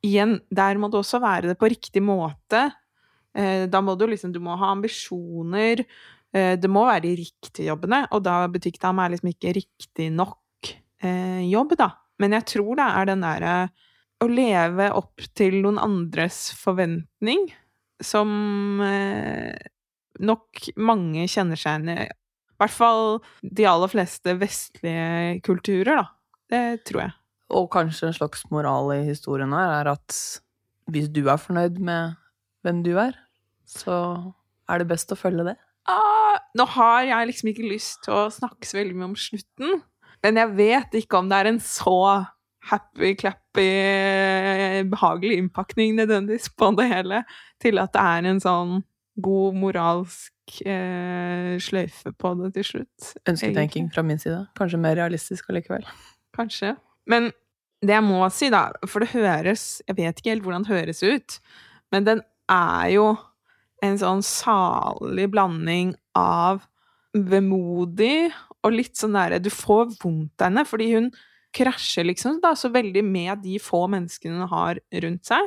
[0.07, 2.69] igjen, der må det også være det på riktig måte.
[3.37, 5.85] Eh, da må du liksom Du må ha ambisjoner.
[6.33, 10.73] Eh, det må være de riktige jobbene, og da butikkdame er liksom ikke riktig nok
[11.05, 11.93] eh, jobb, da.
[12.21, 13.57] Men jeg tror det er den derre
[14.25, 17.51] å leve opp til noen andres forventning,
[18.01, 18.31] som
[20.17, 22.07] nok mange kjenner seg igjen i.
[22.57, 26.16] I hvert fall de aller fleste vestlige kulturer, da.
[26.53, 27.15] Det tror jeg.
[27.57, 30.19] Og kanskje en slags moral i historien her er at
[30.91, 32.17] hvis du er fornøyd med
[32.67, 33.15] hvem du er,
[33.67, 33.97] så
[34.71, 35.57] er det best å følge det.
[35.91, 39.83] Ah, nå har jeg liksom ikke lyst til å snakke så veldig mye om slutten,
[40.25, 41.99] men jeg vet ikke om det er en så
[42.67, 43.69] happy-clappy,
[44.91, 47.23] behagelig innpakning nødvendigvis på det hele,
[47.63, 48.81] til at det er en sånn
[49.23, 53.13] god moralsk eh, sløyfe på det til slutt.
[53.31, 54.43] Ønsketenking fra min side.
[54.59, 55.87] Kanskje mer realistisk allikevel.
[56.37, 56.75] Kanskje.
[57.09, 57.31] Men
[57.85, 61.03] det jeg må si, da, for det høres Jeg vet ikke helt hvordan det høres
[61.05, 61.39] ut,
[61.95, 63.11] men den er jo
[63.85, 66.65] en sånn salig blanding av
[67.13, 68.31] vemodig
[68.65, 71.11] og litt sånn derre Du får vondt av henne, fordi hun
[71.57, 75.47] krasjer liksom da så veldig med de få menneskene hun har rundt seg.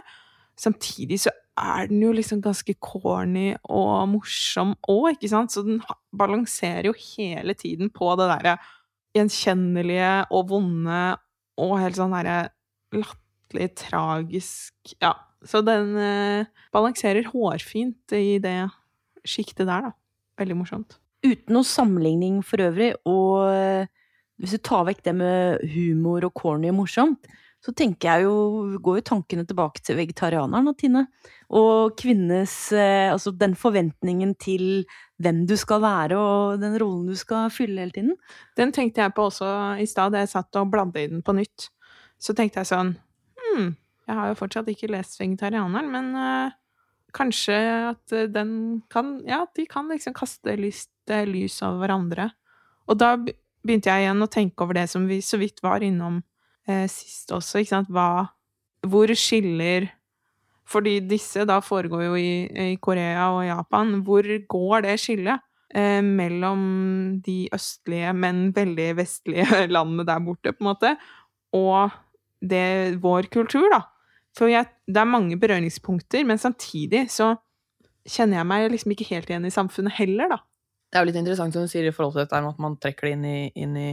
[0.59, 5.53] Samtidig så er den jo liksom ganske corny og morsom òg, ikke sant?
[5.53, 5.83] Så den
[6.15, 8.55] balanserer jo hele tiden på det derre
[9.17, 11.01] gjenkjennelige og vonde
[11.59, 12.37] og helt sånn herre
[12.95, 15.15] latterlig tragisk Ja.
[15.39, 18.57] Så den eh, balanserer hårfint i det
[19.23, 19.91] sjiktet der, da.
[20.39, 20.97] Veldig morsomt.
[21.23, 23.87] Uten noe sammenligning for øvrig, og eh,
[24.39, 28.35] hvis du tar vekk det med humor og corny og morsomt, så tenker jeg jo,
[28.79, 31.05] går jo tankene tilbake til vegetarianeren, Tine.
[31.49, 34.85] Og kvinnes eh, Altså den forventningen til
[35.19, 38.15] hvem du skal være, og den rollen du skal fylle hele tiden.
[38.55, 39.49] Den tenkte jeg på også
[39.81, 41.67] i stad, da jeg satt og bladde i den på nytt.
[42.19, 42.95] Så tenkte jeg sånn
[43.39, 43.73] Hm,
[44.07, 46.55] jeg har jo fortsatt ikke lest Vegetarianeren, men øh,
[47.15, 48.51] kanskje at øh, den
[48.91, 52.31] kan Ja, de kan liksom kaste lyst, lys over hverandre.
[52.87, 56.21] Og da begynte jeg igjen å tenke over det som vi så vidt var innom
[56.69, 57.89] eh, sist også, ikke sant.
[57.91, 58.29] Hva
[58.87, 59.89] Hvor skiller
[60.69, 64.03] Fordi disse da foregår jo i, i Korea og Japan.
[64.05, 65.41] Hvor går det skillet?
[65.75, 66.61] eh, mellom
[67.25, 70.95] de østlige, men veldig vestlige landene der borte, på en måte,
[71.55, 71.95] og
[72.41, 73.83] det, vår kultur, da.
[74.37, 77.33] For jeg, det er mange berøringspunkter, men samtidig så
[78.09, 80.39] kjenner jeg meg liksom ikke helt igjen i samfunnet heller, da.
[80.89, 82.77] Det er jo litt interessant som du sier i forhold til dette med at man
[82.81, 83.89] trekker det inn i, inn i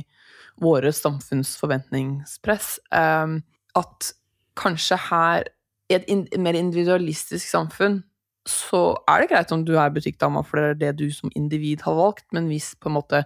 [0.64, 2.70] våre samfunnsforventningspress.
[2.88, 3.42] Um,
[3.76, 4.12] at
[4.56, 5.50] kanskje her,
[5.92, 8.00] i et in mer individualistisk samfunn,
[8.48, 11.82] så er det greit om du er butikkdama, for det er det du som individ
[11.84, 13.22] har valgt, men hvis på en måte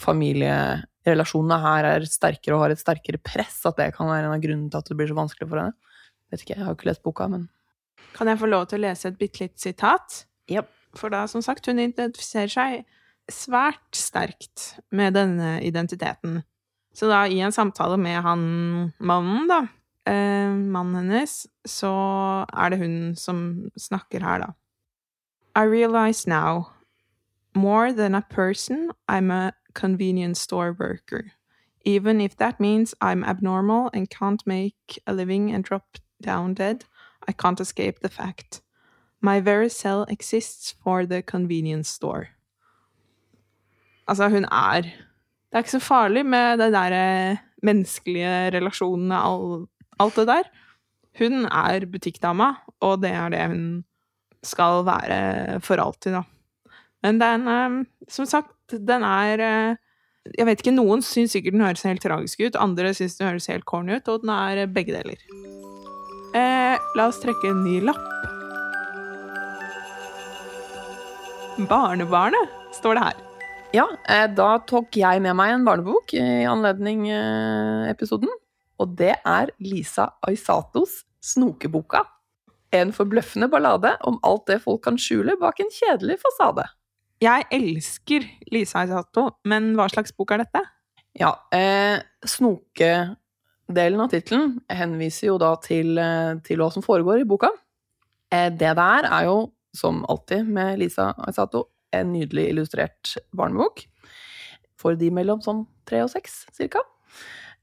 [0.00, 4.42] familierelasjonene her er sterkere og har et sterkere press, at det kan være en av
[4.42, 5.76] grunnene til at det blir så vanskelig for henne.
[6.32, 7.46] Vet ikke, jeg har jo ikke lest boka, men
[8.16, 10.22] Kan jeg få lov til å lese et bitte litt sitat?
[10.50, 10.70] Yep.
[10.96, 12.95] For da, som sagt, hun identifiserer seg
[13.32, 16.42] svært sterkt med denne identiteten.
[16.96, 18.44] Så da, i en samtale med han
[18.98, 19.66] mannen, da,
[20.08, 21.92] eh, mannen hennes, så
[22.52, 24.52] er det hun som snakker her, da.
[25.56, 26.72] I realize now,
[27.54, 31.32] more than a person, I'm a convenience store worker.
[31.84, 36.84] Even if that means I'm abnormal and can't make a living and drop down dead,
[37.28, 38.60] I can't escape the fact.
[39.20, 42.35] My very cell exists for the convenience store.
[44.06, 49.66] Altså, hun er Det er ikke så farlig med det der menneskelige relasjonene, all,
[50.02, 50.48] alt det der.
[51.18, 52.52] Hun er butikkdama,
[52.84, 53.84] og det er det hun
[54.44, 56.22] skal være for alltid, da.
[57.02, 59.76] Men den, eh, som sagt, den er eh,
[60.38, 63.46] Jeg vet ikke, noen syns sikkert den høres helt tragisk ut, andre syns den høres
[63.46, 65.20] helt corny ut, og den er begge deler.
[66.34, 68.02] Eh, la oss trekke en ny lapp.
[71.70, 73.25] Barnebarnet, står det her.
[73.74, 78.30] Ja, eh, da tok jeg med meg en barnebok i anledning eh, episoden.
[78.78, 82.04] Og det er Lisa Aisatos Snokeboka.
[82.76, 86.66] En forbløffende ballade om alt det folk kan skjule bak en kjedelig fasade.
[87.22, 90.62] Jeg elsker Lisa Aisato, men hva slags bok er dette?
[91.16, 91.98] Ja, eh,
[92.28, 97.50] snokedelen av tittelen henviser jo da til, eh, til hva som foregår i boka.
[98.30, 103.84] Eh, det der er jo, som alltid med Lisa Aisato, en nydelig illustrert barnebok.
[104.80, 106.82] For de mellom sånn tre og seks, cirka.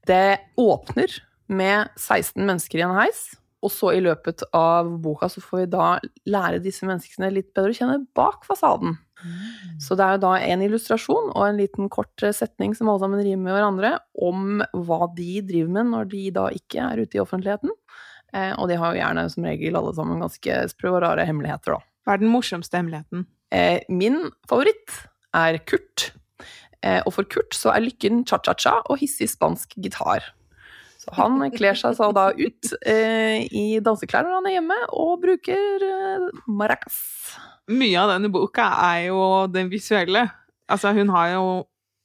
[0.08, 1.12] Det åpner
[1.52, 3.26] med 16 mennesker i en heis,
[3.64, 5.86] og så i løpet av boka så får vi da
[6.28, 8.98] lære disse menneskene litt bedre å kjenne bak fasaden.
[9.80, 13.22] Så det er jo da en illustrasjon og en liten kort setning som alle sammen
[13.24, 17.22] rimer med hverandre, om hva de driver med når de da ikke er ute i
[17.22, 17.72] offentligheten.
[18.34, 21.78] Eh, og de har jo gjerne som regel alle sammen ganske sprø og rare hemmeligheter,
[21.78, 21.88] da.
[22.04, 23.24] Hva er den morsomste hemmeligheten?
[23.54, 24.94] Eh, min favoritt
[25.34, 26.10] er Kurt.
[26.84, 30.26] Eh, og for Kurt så er lykken cha-cha-cha og hissig spansk gitar.
[31.04, 35.18] Så han kler seg så da ut eh, i danseklær når han er hjemme, og
[35.24, 36.96] bruker eh, maracas.
[37.72, 39.20] Mye av denne boka er jo
[39.52, 40.26] den visuelle.
[40.68, 41.44] Altså, hun har jo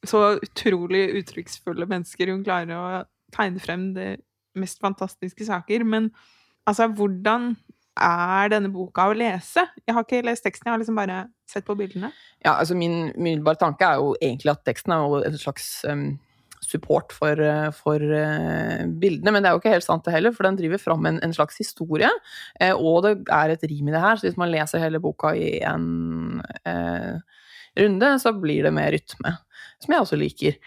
[0.07, 2.31] så utrolig uttrykksfulle mennesker.
[2.31, 3.01] Hun klarer å
[3.35, 4.13] tegne frem de
[4.59, 5.83] mest fantastiske saker.
[5.87, 6.11] Men
[6.67, 7.53] altså, hvordan
[8.01, 9.65] er denne boka å lese?
[9.85, 12.11] Jeg har ikke lest teksten, jeg har liksom bare sett på bildene.
[12.43, 16.05] Ja, altså min umiddelbare tanke er jo egentlig at teksten er jo en slags um,
[16.63, 20.35] support for, uh, for uh, bildene, men det er jo ikke helt sant det heller,
[20.35, 22.11] for den driver fram en, en slags historie,
[22.61, 25.33] uh, og det er et rim i det her, så hvis man leser hele boka
[25.37, 25.87] i en
[27.79, 29.35] runde, så blir det mer rytme,
[29.79, 30.57] som jeg også liker.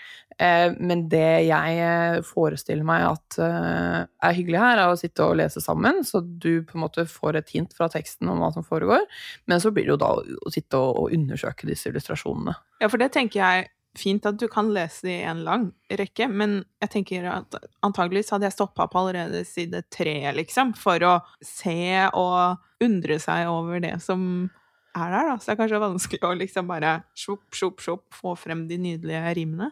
[0.79, 6.03] Men det jeg forestiller meg at er hyggelig her, er å sitte og lese sammen,
[6.07, 9.05] så du på en måte får et hint fra teksten om hva som foregår,
[9.51, 12.57] men så blir det jo da å sitte og undersøke disse illustrasjonene.
[12.83, 16.29] Ja, for det tenker jeg fint at du kan lese det i en lang rekke,
[16.33, 21.15] men jeg tenker at antageligvis hadde jeg stoppa på allerede side tre, liksom, for å
[21.45, 24.49] se og undre seg over det som
[24.97, 25.37] er der, da.
[25.41, 29.35] Så det er kanskje vanskelig å liksom bare sjopp, sjopp, sjopp, få frem de nydelige
[29.39, 29.71] rimene.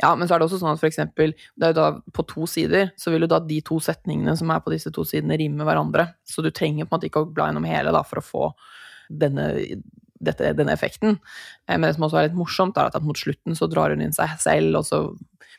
[0.00, 2.24] Ja, men så er det også sånn at for eksempel, det er jo da på
[2.28, 5.38] to sider, så vil jo da de to setningene som er på disse to sidene,
[5.40, 6.10] rime hverandre.
[6.28, 8.50] Så du trenger på en måte ikke å bla gjennom hele da, for å få
[9.08, 9.50] denne
[10.20, 11.18] dette, denne effekten.
[11.68, 14.02] Eh, Men det som også er litt morsomt, er at mot slutten så drar hun
[14.04, 15.02] inn seg selv, og så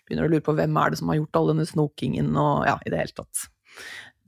[0.06, 2.68] begynner du å lure på hvem er det som har gjort all denne snokingen, og
[2.68, 3.48] ja, i det hele tatt.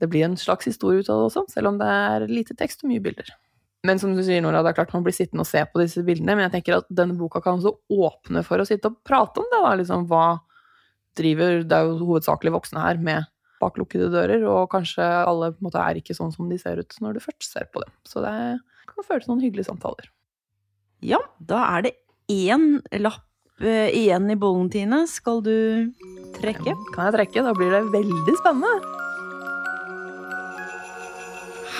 [0.02, 2.82] Det blir en slags historie ut av det også, selv om det er lite tekst
[2.82, 3.28] og mye bilder.
[3.82, 6.04] Men som du sier, Nora, det er klart man blir sittende og se på disse
[6.06, 9.42] bildene, men jeg tenker at denne boka kan også åpne for å sitte og prate
[9.42, 10.26] om det, da, liksom hva
[11.18, 13.26] driver Det er jo hovedsakelig voksne her med
[13.60, 16.80] bak lukkede dører, og kanskje alle på en måte er ikke sånn som de ser
[16.80, 17.92] ut når du først ser på dem.
[18.08, 18.32] Så det
[18.88, 20.08] kan føre til noen hyggelige samtaler.
[21.02, 21.94] Ja, da er det
[22.32, 23.26] én lapp
[23.62, 25.04] eh, igjen i bollen, Tine.
[25.10, 25.54] Skal du
[26.38, 26.74] trekke?
[26.94, 27.46] Kan jeg trekke?
[27.50, 29.11] Da blir det veldig spennende.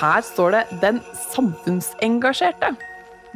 [0.02, 0.96] Her står det 'Den
[1.30, 2.74] samfunnsengasjerte'.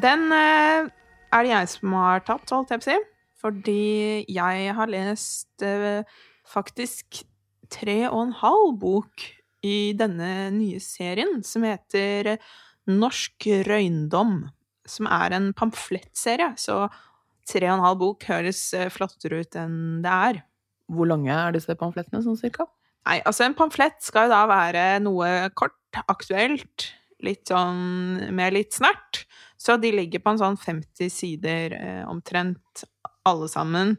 [0.03, 0.89] Den eh,
[1.33, 2.97] er det jeg som har tatt, holdt jeg på å si.
[3.39, 6.03] Fordi jeg har lest eh,
[6.43, 7.23] faktisk
[7.71, 9.29] tre og en halv bok
[9.63, 12.35] i denne nye serien, som heter
[12.91, 14.51] Norsk røyndom.
[14.91, 16.51] Som er en pamflettserie.
[16.59, 16.89] Så
[17.47, 20.43] tre og en halv bok høres eh, flottere ut enn det er.
[20.91, 22.67] Hvor lange er disse pamflettene, sånn cirka?
[23.07, 26.91] Nei, altså en pamflett skal jo da være noe kort, aktuelt,
[27.25, 29.25] litt sånn med litt snert.
[29.57, 32.85] Så de ligger på en sånn 50 sider eh, omtrent,
[33.27, 33.97] alle sammen.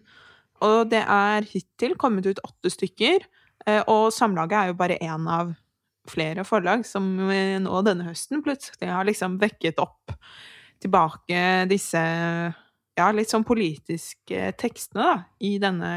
[0.63, 3.25] Og det er hittil kommet ut åtte stykker,
[3.67, 5.51] eh, og Samlaget er jo bare én av
[6.07, 10.15] flere forlag som eh, nå denne høsten plutselig har liksom vekket opp
[10.81, 11.99] tilbake disse
[12.97, 15.91] ja, litt sånn politiske tekstene, da, i denne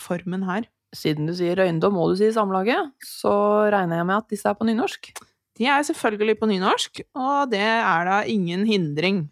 [0.00, 0.66] formen her.
[0.96, 3.34] Siden du sier røyndom og du sier Samlaget, så
[3.72, 5.12] regner jeg med at disse er på nynorsk.
[5.56, 9.26] De er selvfølgelig på nynorsk, og det er da ingen hindring.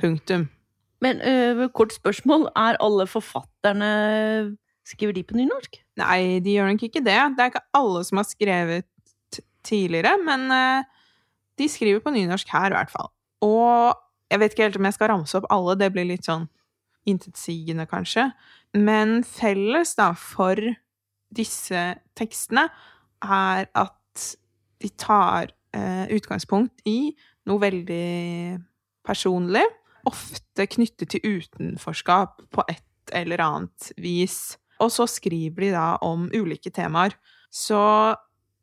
[0.00, 0.48] Punktum.
[1.02, 2.48] Men øh, kort spørsmål.
[2.56, 4.56] Er alle forfatterne
[4.86, 5.78] Skriver de på nynorsk?
[6.00, 7.18] Nei, de gjør nok ikke det.
[7.36, 8.88] Det er ikke alle som har skrevet
[9.62, 10.88] tidligere, men eh,
[11.58, 13.12] de skriver på nynorsk her, i hvert fall.
[13.46, 13.94] Og
[14.30, 16.48] jeg vet ikke helt om jeg skal ramse opp alle, det blir litt sånn
[17.08, 18.30] intetsigende, kanskje.
[18.74, 20.58] Men felles, da, for
[21.32, 21.82] disse
[22.18, 22.66] tekstene
[23.22, 24.24] er at
[24.82, 27.12] de tar eh, utgangspunkt i
[27.48, 28.58] noe veldig
[29.06, 29.64] personlig,
[30.08, 34.56] ofte knyttet til utenforskap på et eller annet vis.
[34.82, 37.14] Og så skriver de da om ulike temaer.
[37.52, 37.78] Så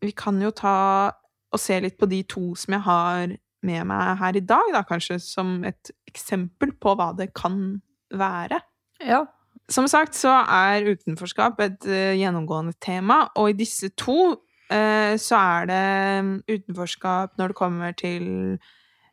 [0.04, 1.12] vi kan jo ta
[1.50, 4.84] og se litt på de to som jeg har med meg her i dag, da,
[4.88, 7.80] kanskje som et eksempel på hva det kan
[8.16, 8.62] være.
[9.04, 9.26] Ja.
[9.70, 15.38] Som sagt så er utenforskap et uh, gjennomgående tema, og i disse to uh, så
[15.38, 15.84] er det
[16.26, 18.26] mm, utenforskap når det kommer til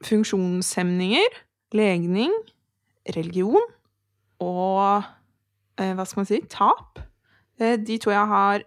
[0.05, 1.37] funksjonshemninger,
[1.77, 2.33] legning,
[3.17, 3.69] religion
[4.41, 7.03] og uh, hva skal man si tap.
[7.57, 8.65] De to jeg har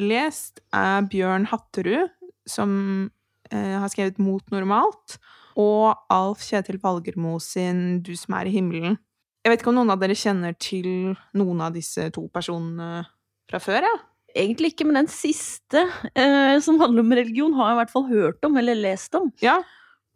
[0.00, 2.08] lest, er Bjørn Hatterud,
[2.48, 3.10] som
[3.52, 5.18] har skrevet Mot normalt,
[5.60, 8.96] og Alf Kjetil Valgermo sin Du som er i himmelen.
[9.40, 13.06] Jeg vet ikke om noen av dere kjenner til noen av disse to personene
[13.50, 13.96] fra før, ja?
[14.36, 18.06] Egentlig ikke, men den siste, eh, som handler om religion, har jeg i hvert fall
[18.10, 19.30] hørt om, eller lest om.
[19.42, 19.56] Ja,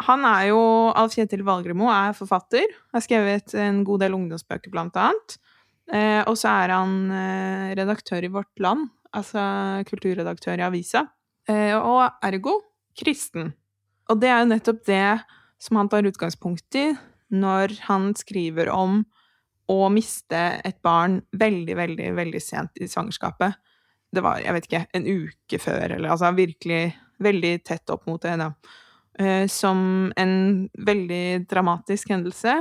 [0.03, 0.61] han er jo
[0.95, 2.66] Alf Kjetil Valgremo er forfatter.
[2.95, 5.37] Har skrevet en god del ungdomsbøker, blant annet.
[5.93, 9.41] Eh, og så er han eh, redaktør i Vårt Land, altså
[9.89, 11.07] kulturredaktør i avisa.
[11.49, 12.59] Eh, og ergo
[12.99, 13.53] kristen.
[14.11, 15.09] Og det er jo nettopp det
[15.62, 16.89] som han tar utgangspunkt i
[17.33, 19.03] når han skriver om
[19.70, 23.57] å miste et barn veldig, veldig, veldig sent i svangerskapet.
[24.14, 26.83] Det var, jeg vet ikke, en uke før, eller altså virkelig
[27.25, 28.51] veldig tett opp mot det, da.
[29.18, 30.37] Eh, som en
[30.75, 32.59] veldig dramatisk hendelse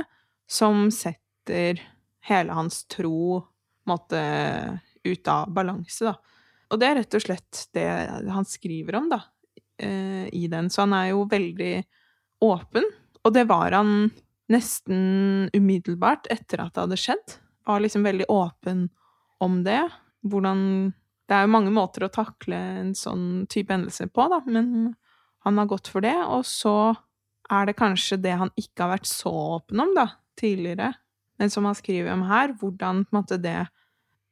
[0.50, 1.82] som setter
[2.24, 3.42] hele hans tro
[3.88, 4.20] måtte,
[5.04, 6.14] ut av balanse, da.
[6.72, 7.88] Og det er rett og slett det
[8.32, 9.20] han skriver om, da,
[9.78, 10.70] eh, i den.
[10.72, 11.74] Så han er jo veldig
[12.44, 12.86] åpen,
[13.24, 14.08] og det var han
[14.52, 17.38] nesten umiddelbart etter at det hadde skjedd.
[17.64, 18.88] Var liksom veldig åpen
[19.42, 19.82] om det.
[20.24, 20.92] Hvordan
[21.24, 24.90] Det er jo mange måter å takle en sånn type hendelse på, da, men
[25.40, 26.92] han har gått for det, og så
[27.48, 30.04] er det kanskje det han ikke har vært så åpen om, da,
[30.36, 30.90] tidligere,
[31.40, 33.56] men som han skriver om her, hvordan på en måte det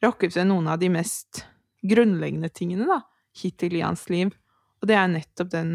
[0.05, 1.47] rokket ved noen av de mest
[1.81, 3.01] grunnleggende tingene, da,
[3.41, 4.33] hittil i hans liv.
[4.83, 5.75] Og det er nettopp den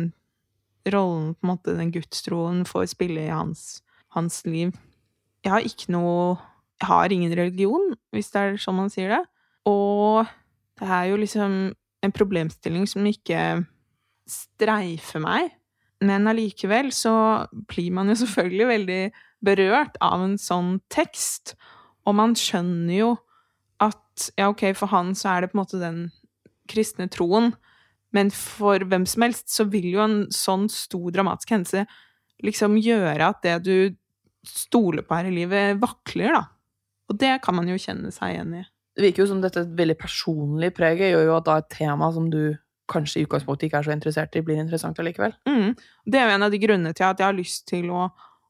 [0.93, 3.81] rollen, på en måte, den gudstroen får spille i hans,
[4.17, 4.73] hans liv.
[5.45, 6.37] Jeg har ikke noe
[6.77, 9.23] Jeg har ingen religion, hvis det er sånn man sier det.
[9.65, 10.27] Og
[10.77, 11.53] det er jo liksom
[12.05, 13.63] en problemstilling som ikke
[14.29, 15.55] streifer meg.
[16.05, 19.01] Men allikevel så blir man jo selvfølgelig veldig
[19.47, 21.55] berørt av en sånn tekst.
[22.05, 23.11] Og man skjønner jo
[23.83, 25.99] at ja, ok, for han så er det på en måte den
[26.69, 27.53] kristne troen,
[28.15, 31.83] men for hvem som helst så vil jo en sånn stor dramatisk hendelse
[32.45, 33.77] liksom gjøre at det du
[34.47, 36.43] stoler på her i livet, vakler, da.
[37.07, 38.63] Og det kan man jo kjenne seg igjen i.
[38.97, 42.31] Det virker jo som dette veldig personlige preget gjør jo at da et tema som
[42.33, 42.57] du
[42.89, 45.35] kanskje i utgangspunktet ikke er så interessert i, blir interessant allikevel.
[45.47, 45.75] Mm.
[46.07, 48.07] Det er jo en av de grunnene til at jeg har lyst til å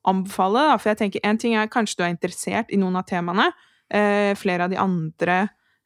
[0.08, 0.64] anbefale.
[0.70, 0.78] Da.
[0.80, 3.50] For jeg tenker, en ting er kanskje du er interessert i noen av temaene.
[3.88, 5.38] Eh, flere av de andre,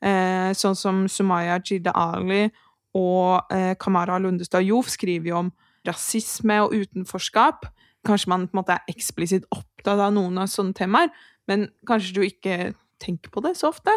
[0.01, 2.49] eh, sånn som Sumaya Jidda Ali
[2.97, 5.51] og eh, Kamara Lundestad Jof, skriver jo om
[5.88, 7.66] rasisme og utenforskap.
[8.08, 11.12] Kanskje man på en måte er eksplisitt opptatt av noen av sånne temaer,
[11.49, 13.93] men kanskje du ikke tenker på det så ofte.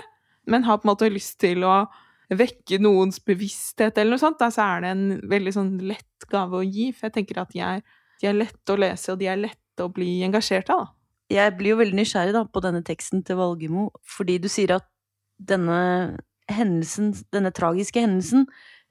[0.49, 1.85] Men har på en måte lyst til å
[2.35, 6.61] vekke noens bevissthet eller noe sånt, da, så er det en veldig sånn lett gave
[6.61, 6.91] å gi.
[6.93, 7.81] For jeg tenker at de er,
[8.21, 10.85] de er lette å lese, og de er lette å bli engasjert av.
[10.85, 10.93] da.
[11.33, 14.87] Jeg blir jo veldig nysgjerrig da, på denne teksten til Valgemo, fordi du sier at
[15.41, 16.19] denne
[16.53, 18.45] hendelsen, denne tragiske hendelsen,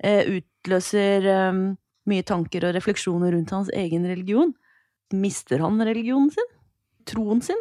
[0.03, 1.59] eh, utløser eh,
[2.09, 4.53] mye tanker og refleksjoner rundt hans egen religion.
[5.14, 6.49] Mister han religionen sin?
[7.09, 7.59] Troen sin?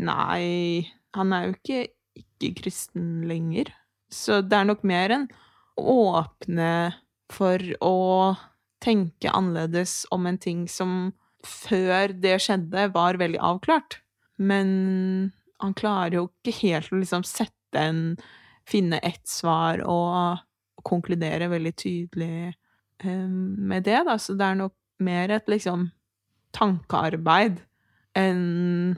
[0.00, 0.86] Nei,
[1.16, 1.82] han er jo ikke
[2.16, 3.70] ikke-kristen lenger.
[4.12, 5.26] Så det er nok mer enn
[5.76, 6.70] åpne
[7.32, 7.96] for å
[8.82, 11.12] tenke annerledes om en ting som
[11.46, 14.00] før det skjedde, var veldig avklart.
[14.38, 15.32] Men
[15.62, 18.02] han klarer jo ikke helt å liksom sette en
[18.66, 20.40] Finne ett svar og
[20.86, 22.48] konkludere veldig tydelig
[23.04, 24.16] um, med det, da.
[24.18, 24.74] Så det er nok
[25.06, 25.84] mer et liksom
[26.56, 27.60] tankearbeid
[28.16, 28.96] enn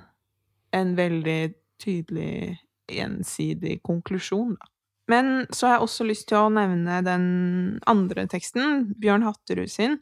[0.77, 4.71] en veldig tydelig ensidig konklusjon, da.
[5.09, 7.29] Men så har jeg også lyst til å nevne den
[7.89, 9.97] andre teksten, Bjørn Hatterud sin.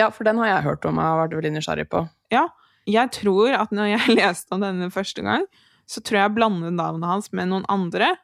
[0.00, 2.06] Ja, for den har jeg hørt om og har vært veldig nysgjerrig på.
[2.32, 2.46] Ja,
[2.88, 5.44] jeg tror at når jeg leste om denne første gang,
[5.86, 8.14] så tror jeg jeg blandet navnet hans med noen andre.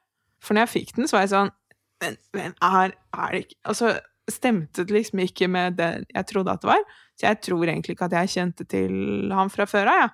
[0.43, 1.53] For når jeg fikk den, så var jeg sånn
[2.03, 3.93] Men hvem er, er det ikke Altså,
[4.31, 6.85] stemte det liksom ikke med det jeg trodde at det var.
[7.19, 10.09] Så jeg tror egentlig ikke at jeg kjente til han fra før av, ja.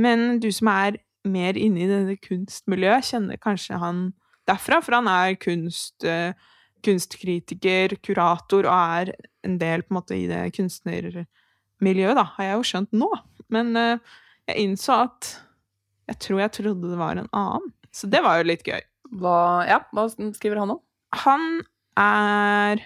[0.00, 4.08] Men du som er mer inne i dette kunstmiljøet, kjenner kanskje han
[4.48, 6.34] derfra, for han er kunst, uh,
[6.84, 9.14] kunstkritiker, kurator, og er
[9.46, 13.10] en del på en måte i det kunstnermiljøet, da, har jeg jo skjønt nå.
[13.54, 14.16] Men uh,
[14.50, 15.30] jeg innså at
[16.10, 17.70] jeg tror jeg trodde det var en annen.
[17.94, 18.82] Så det var jo litt gøy.
[19.14, 19.38] Hva,
[19.68, 20.82] ja, hva skriver han om?
[21.24, 21.62] Han
[22.00, 22.82] er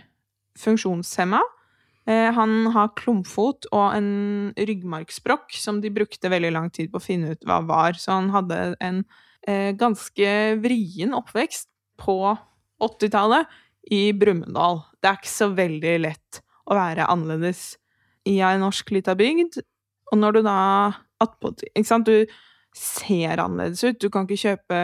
[0.60, 1.40] funksjonshemma.
[2.08, 4.10] Eh, han har klumpfot og en
[4.56, 7.98] ryggmargsbrokk som de brukte veldig lang tid på å finne ut hva var.
[8.00, 9.02] Så han hadde en
[9.46, 11.68] eh, ganske vrien oppvekst
[12.00, 12.18] på
[12.80, 13.48] 80-tallet
[13.92, 14.82] i Brumunddal.
[15.00, 17.74] Det er ikke så veldig lett å være annerledes
[18.28, 19.60] i ei norsk lita bygd.
[20.12, 20.58] Og når du da
[21.74, 22.26] Ikke sant, du
[22.74, 24.00] ser annerledes ut.
[24.00, 24.80] Du kan ikke kjøpe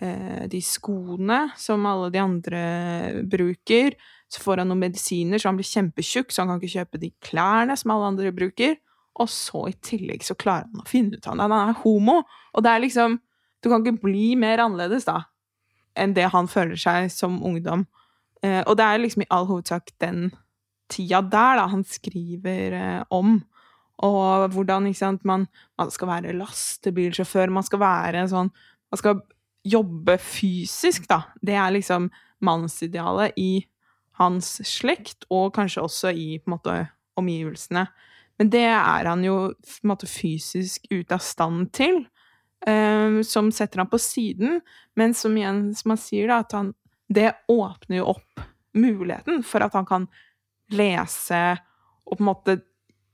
[0.00, 2.62] eh, de skoene som alle de andre
[3.28, 3.98] bruker.
[4.32, 7.12] Så får han noen medisiner, så han blir kjempetjukk, så han kan ikke kjøpe de
[7.24, 8.78] klærne som alle andre bruker.
[9.22, 11.46] Og så i tillegg så klarer han å finne ut av det.
[11.46, 12.16] Han er homo.
[12.54, 13.20] Og det er liksom
[13.64, 15.22] Du kan ikke bli mer annerledes, da,
[15.96, 17.86] enn det han føler seg som ungdom.
[18.44, 20.26] Eh, og det er liksom i all hovedsak den
[20.92, 23.38] tida der da han skriver eh, om.
[24.04, 25.46] Og hvordan ikke sant, man,
[25.80, 28.52] man skal være lastebilsjåfør, man skal være sånn
[28.92, 29.22] Man skal
[29.64, 31.22] jobbe fysisk, da.
[31.42, 32.10] Det er liksom
[32.44, 33.64] mannsidealet i
[34.20, 36.84] hans slekt, og kanskje også i måte,
[37.18, 37.86] omgivelsene.
[38.38, 39.36] Men det er han jo
[39.86, 42.00] måte fysisk ute av stand til,
[42.66, 44.58] um, som setter han på siden.
[44.98, 46.72] Men som igjen, som han sier, da, at han,
[47.06, 48.44] det åpner jo opp
[48.74, 50.08] muligheten for at han kan
[50.74, 51.42] lese
[52.04, 52.56] og på en måte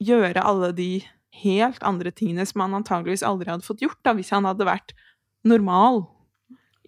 [0.01, 1.03] gjøre alle de
[1.43, 4.95] helt andre tingene som han antageligvis aldri hadde fått gjort da, hvis han hadde vært
[5.47, 6.05] normal,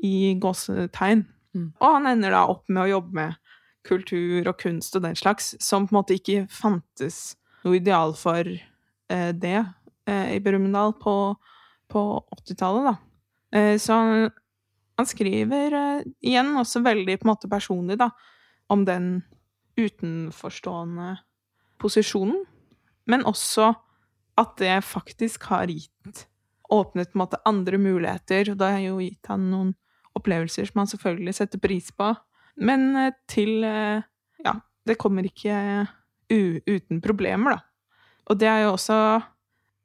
[0.03, 1.23] i gåsetegn.
[1.55, 1.69] Mm.
[1.79, 3.41] Og han ender da opp med å jobbe med
[3.87, 8.47] kultur og kunst og den slags, som på en måte ikke fantes noe ideal for
[8.47, 9.59] eh, det
[10.09, 11.16] eh, i Brumunddal på,
[11.91, 12.05] på
[12.39, 12.95] 80-tallet, da.
[13.59, 14.30] Eh, så han,
[14.99, 18.11] han skriver eh, igjen også veldig på en måte personlig, da,
[18.72, 19.14] om den
[19.78, 21.16] utenforstående
[21.83, 22.43] posisjonen,
[23.11, 23.72] men også
[24.39, 26.28] at det faktisk har gitt
[26.72, 29.72] Åpnet på en måte andre muligheter, og det har jo gitt han noen
[30.16, 32.07] opplevelser som han selvfølgelig setter pris på
[32.61, 34.05] men eh, til eh,
[34.42, 35.86] Ja, det kommer ikke
[36.32, 37.59] uten problemer, da.
[38.32, 38.96] Og det er jo også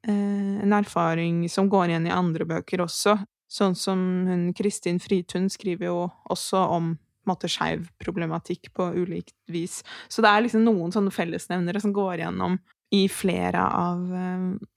[0.07, 3.18] eh, en erfaring som går igjen i andre bøker også.
[3.51, 5.99] Sånn som hun Kristin Fritun skriver jo
[6.32, 6.95] også om
[7.28, 9.82] måte skeiv problematikk på ulikt vis.
[10.07, 12.55] Så det er liksom noen sånne fellesnevnere som går igjennom
[12.95, 14.05] i flere av,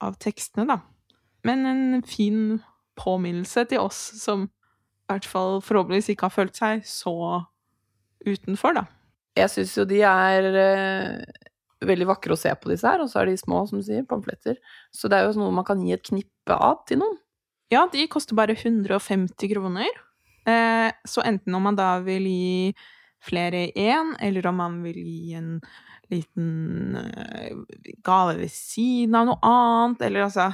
[0.03, 0.81] av tekstene, da.
[1.47, 2.59] Men en fin
[2.99, 7.15] påminnelse til oss som i hvert fall forhåpentligvis ikke har følt seg så
[8.27, 8.85] utenfor, da.
[9.37, 11.41] Jeg syns jo de er eh,
[11.87, 13.03] veldig vakre å se på, disse her.
[13.03, 14.59] Og så er de små, som du sier, pamfletter.
[14.93, 17.19] Så det er jo noe man kan gi et knippe av til noen.
[17.71, 20.01] Ja, de koster bare 150 kroner.
[20.49, 22.73] Eh, så enten om man da vil gi
[23.21, 25.53] flere i én, eller om man vil gi en
[26.11, 27.53] liten eh,
[28.03, 30.49] gave ved siden av noe annet, eller altså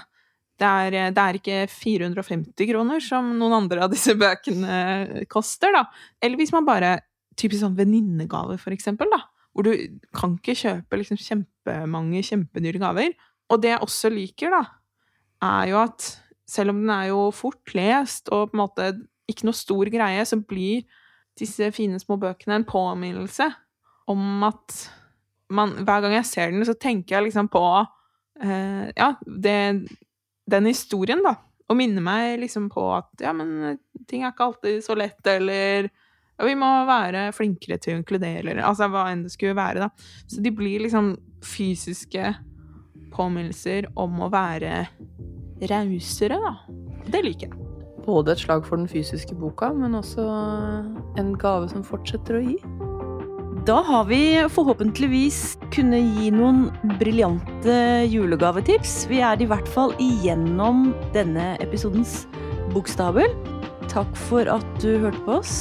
[0.58, 5.84] det er, det er, ikke 450 kroner, som noen andre av disse bøkene koster, da.
[6.22, 6.96] Eller hvis man bare
[7.38, 9.22] Typisk sånn venninnegave, for eksempel, da.
[9.54, 9.74] Hvor du
[10.16, 13.14] kan ikke kjøpe liksom kjempemange kjempedyre gaver.
[13.54, 14.64] Og det jeg også liker, da,
[15.48, 16.08] er jo at
[16.48, 18.92] selv om den er jo fort lest og på en måte
[19.28, 20.86] ikke noe stor greie, så blir
[21.38, 23.50] disse fine små bøkene en påminnelse
[24.10, 24.78] om at
[25.48, 27.64] man, Hver gang jeg ser den, så tenker jeg liksom på
[28.44, 29.88] eh, Ja, det,
[30.44, 31.38] den historien, da.
[31.68, 33.78] Og minner meg liksom på at ja, men
[34.08, 35.88] ting er ikke alltid så lett, eller
[36.38, 39.88] ja, vi må være flinkere til å inkludere, eller altså hva enn det skulle være,
[39.88, 39.90] da.
[40.30, 41.16] Så de blir liksom
[41.46, 42.34] fysiske
[43.16, 44.86] påminnelser om å være
[45.72, 46.54] rausere, da.
[47.08, 47.64] Det liker jeg.
[48.08, 50.24] Både et slag for den fysiske boka, men også
[51.20, 52.60] en gave som fortsetter å gi.
[53.68, 54.22] Da har vi
[54.54, 56.70] forhåpentligvis kunnet gi noen
[57.02, 59.02] briljante julegavetips.
[59.10, 62.22] Vi er i hvert fall igjennom denne episodens
[62.72, 63.34] Bokstabel
[63.92, 65.58] Takk for at du hørte på oss.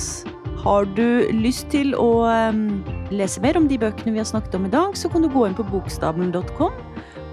[0.67, 2.81] Har du lyst til å um,
[3.15, 5.45] lese mer om de bøkene vi har snakket om i dag, så kan du gå
[5.47, 6.81] inn på bokstaben.com.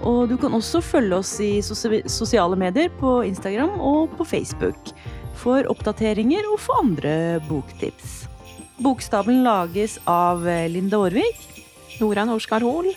[0.06, 4.92] Og du kan også følge oss i sosiale medier på Instagram og på Facebook
[5.40, 7.16] for oppdateringer og for andre
[7.48, 8.28] boktips.
[8.84, 11.42] Bokstaben lages av Linda Aarvik.
[11.98, 12.92] Nora Norskar Hoel.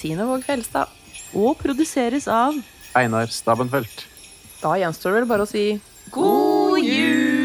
[0.00, 0.90] Tine Våg Fjelstad.
[1.38, 2.58] Og produseres av
[2.98, 4.08] Einar Stabenfelt.
[4.64, 5.68] Da gjenstår det vel bare å si
[6.10, 7.35] God jul!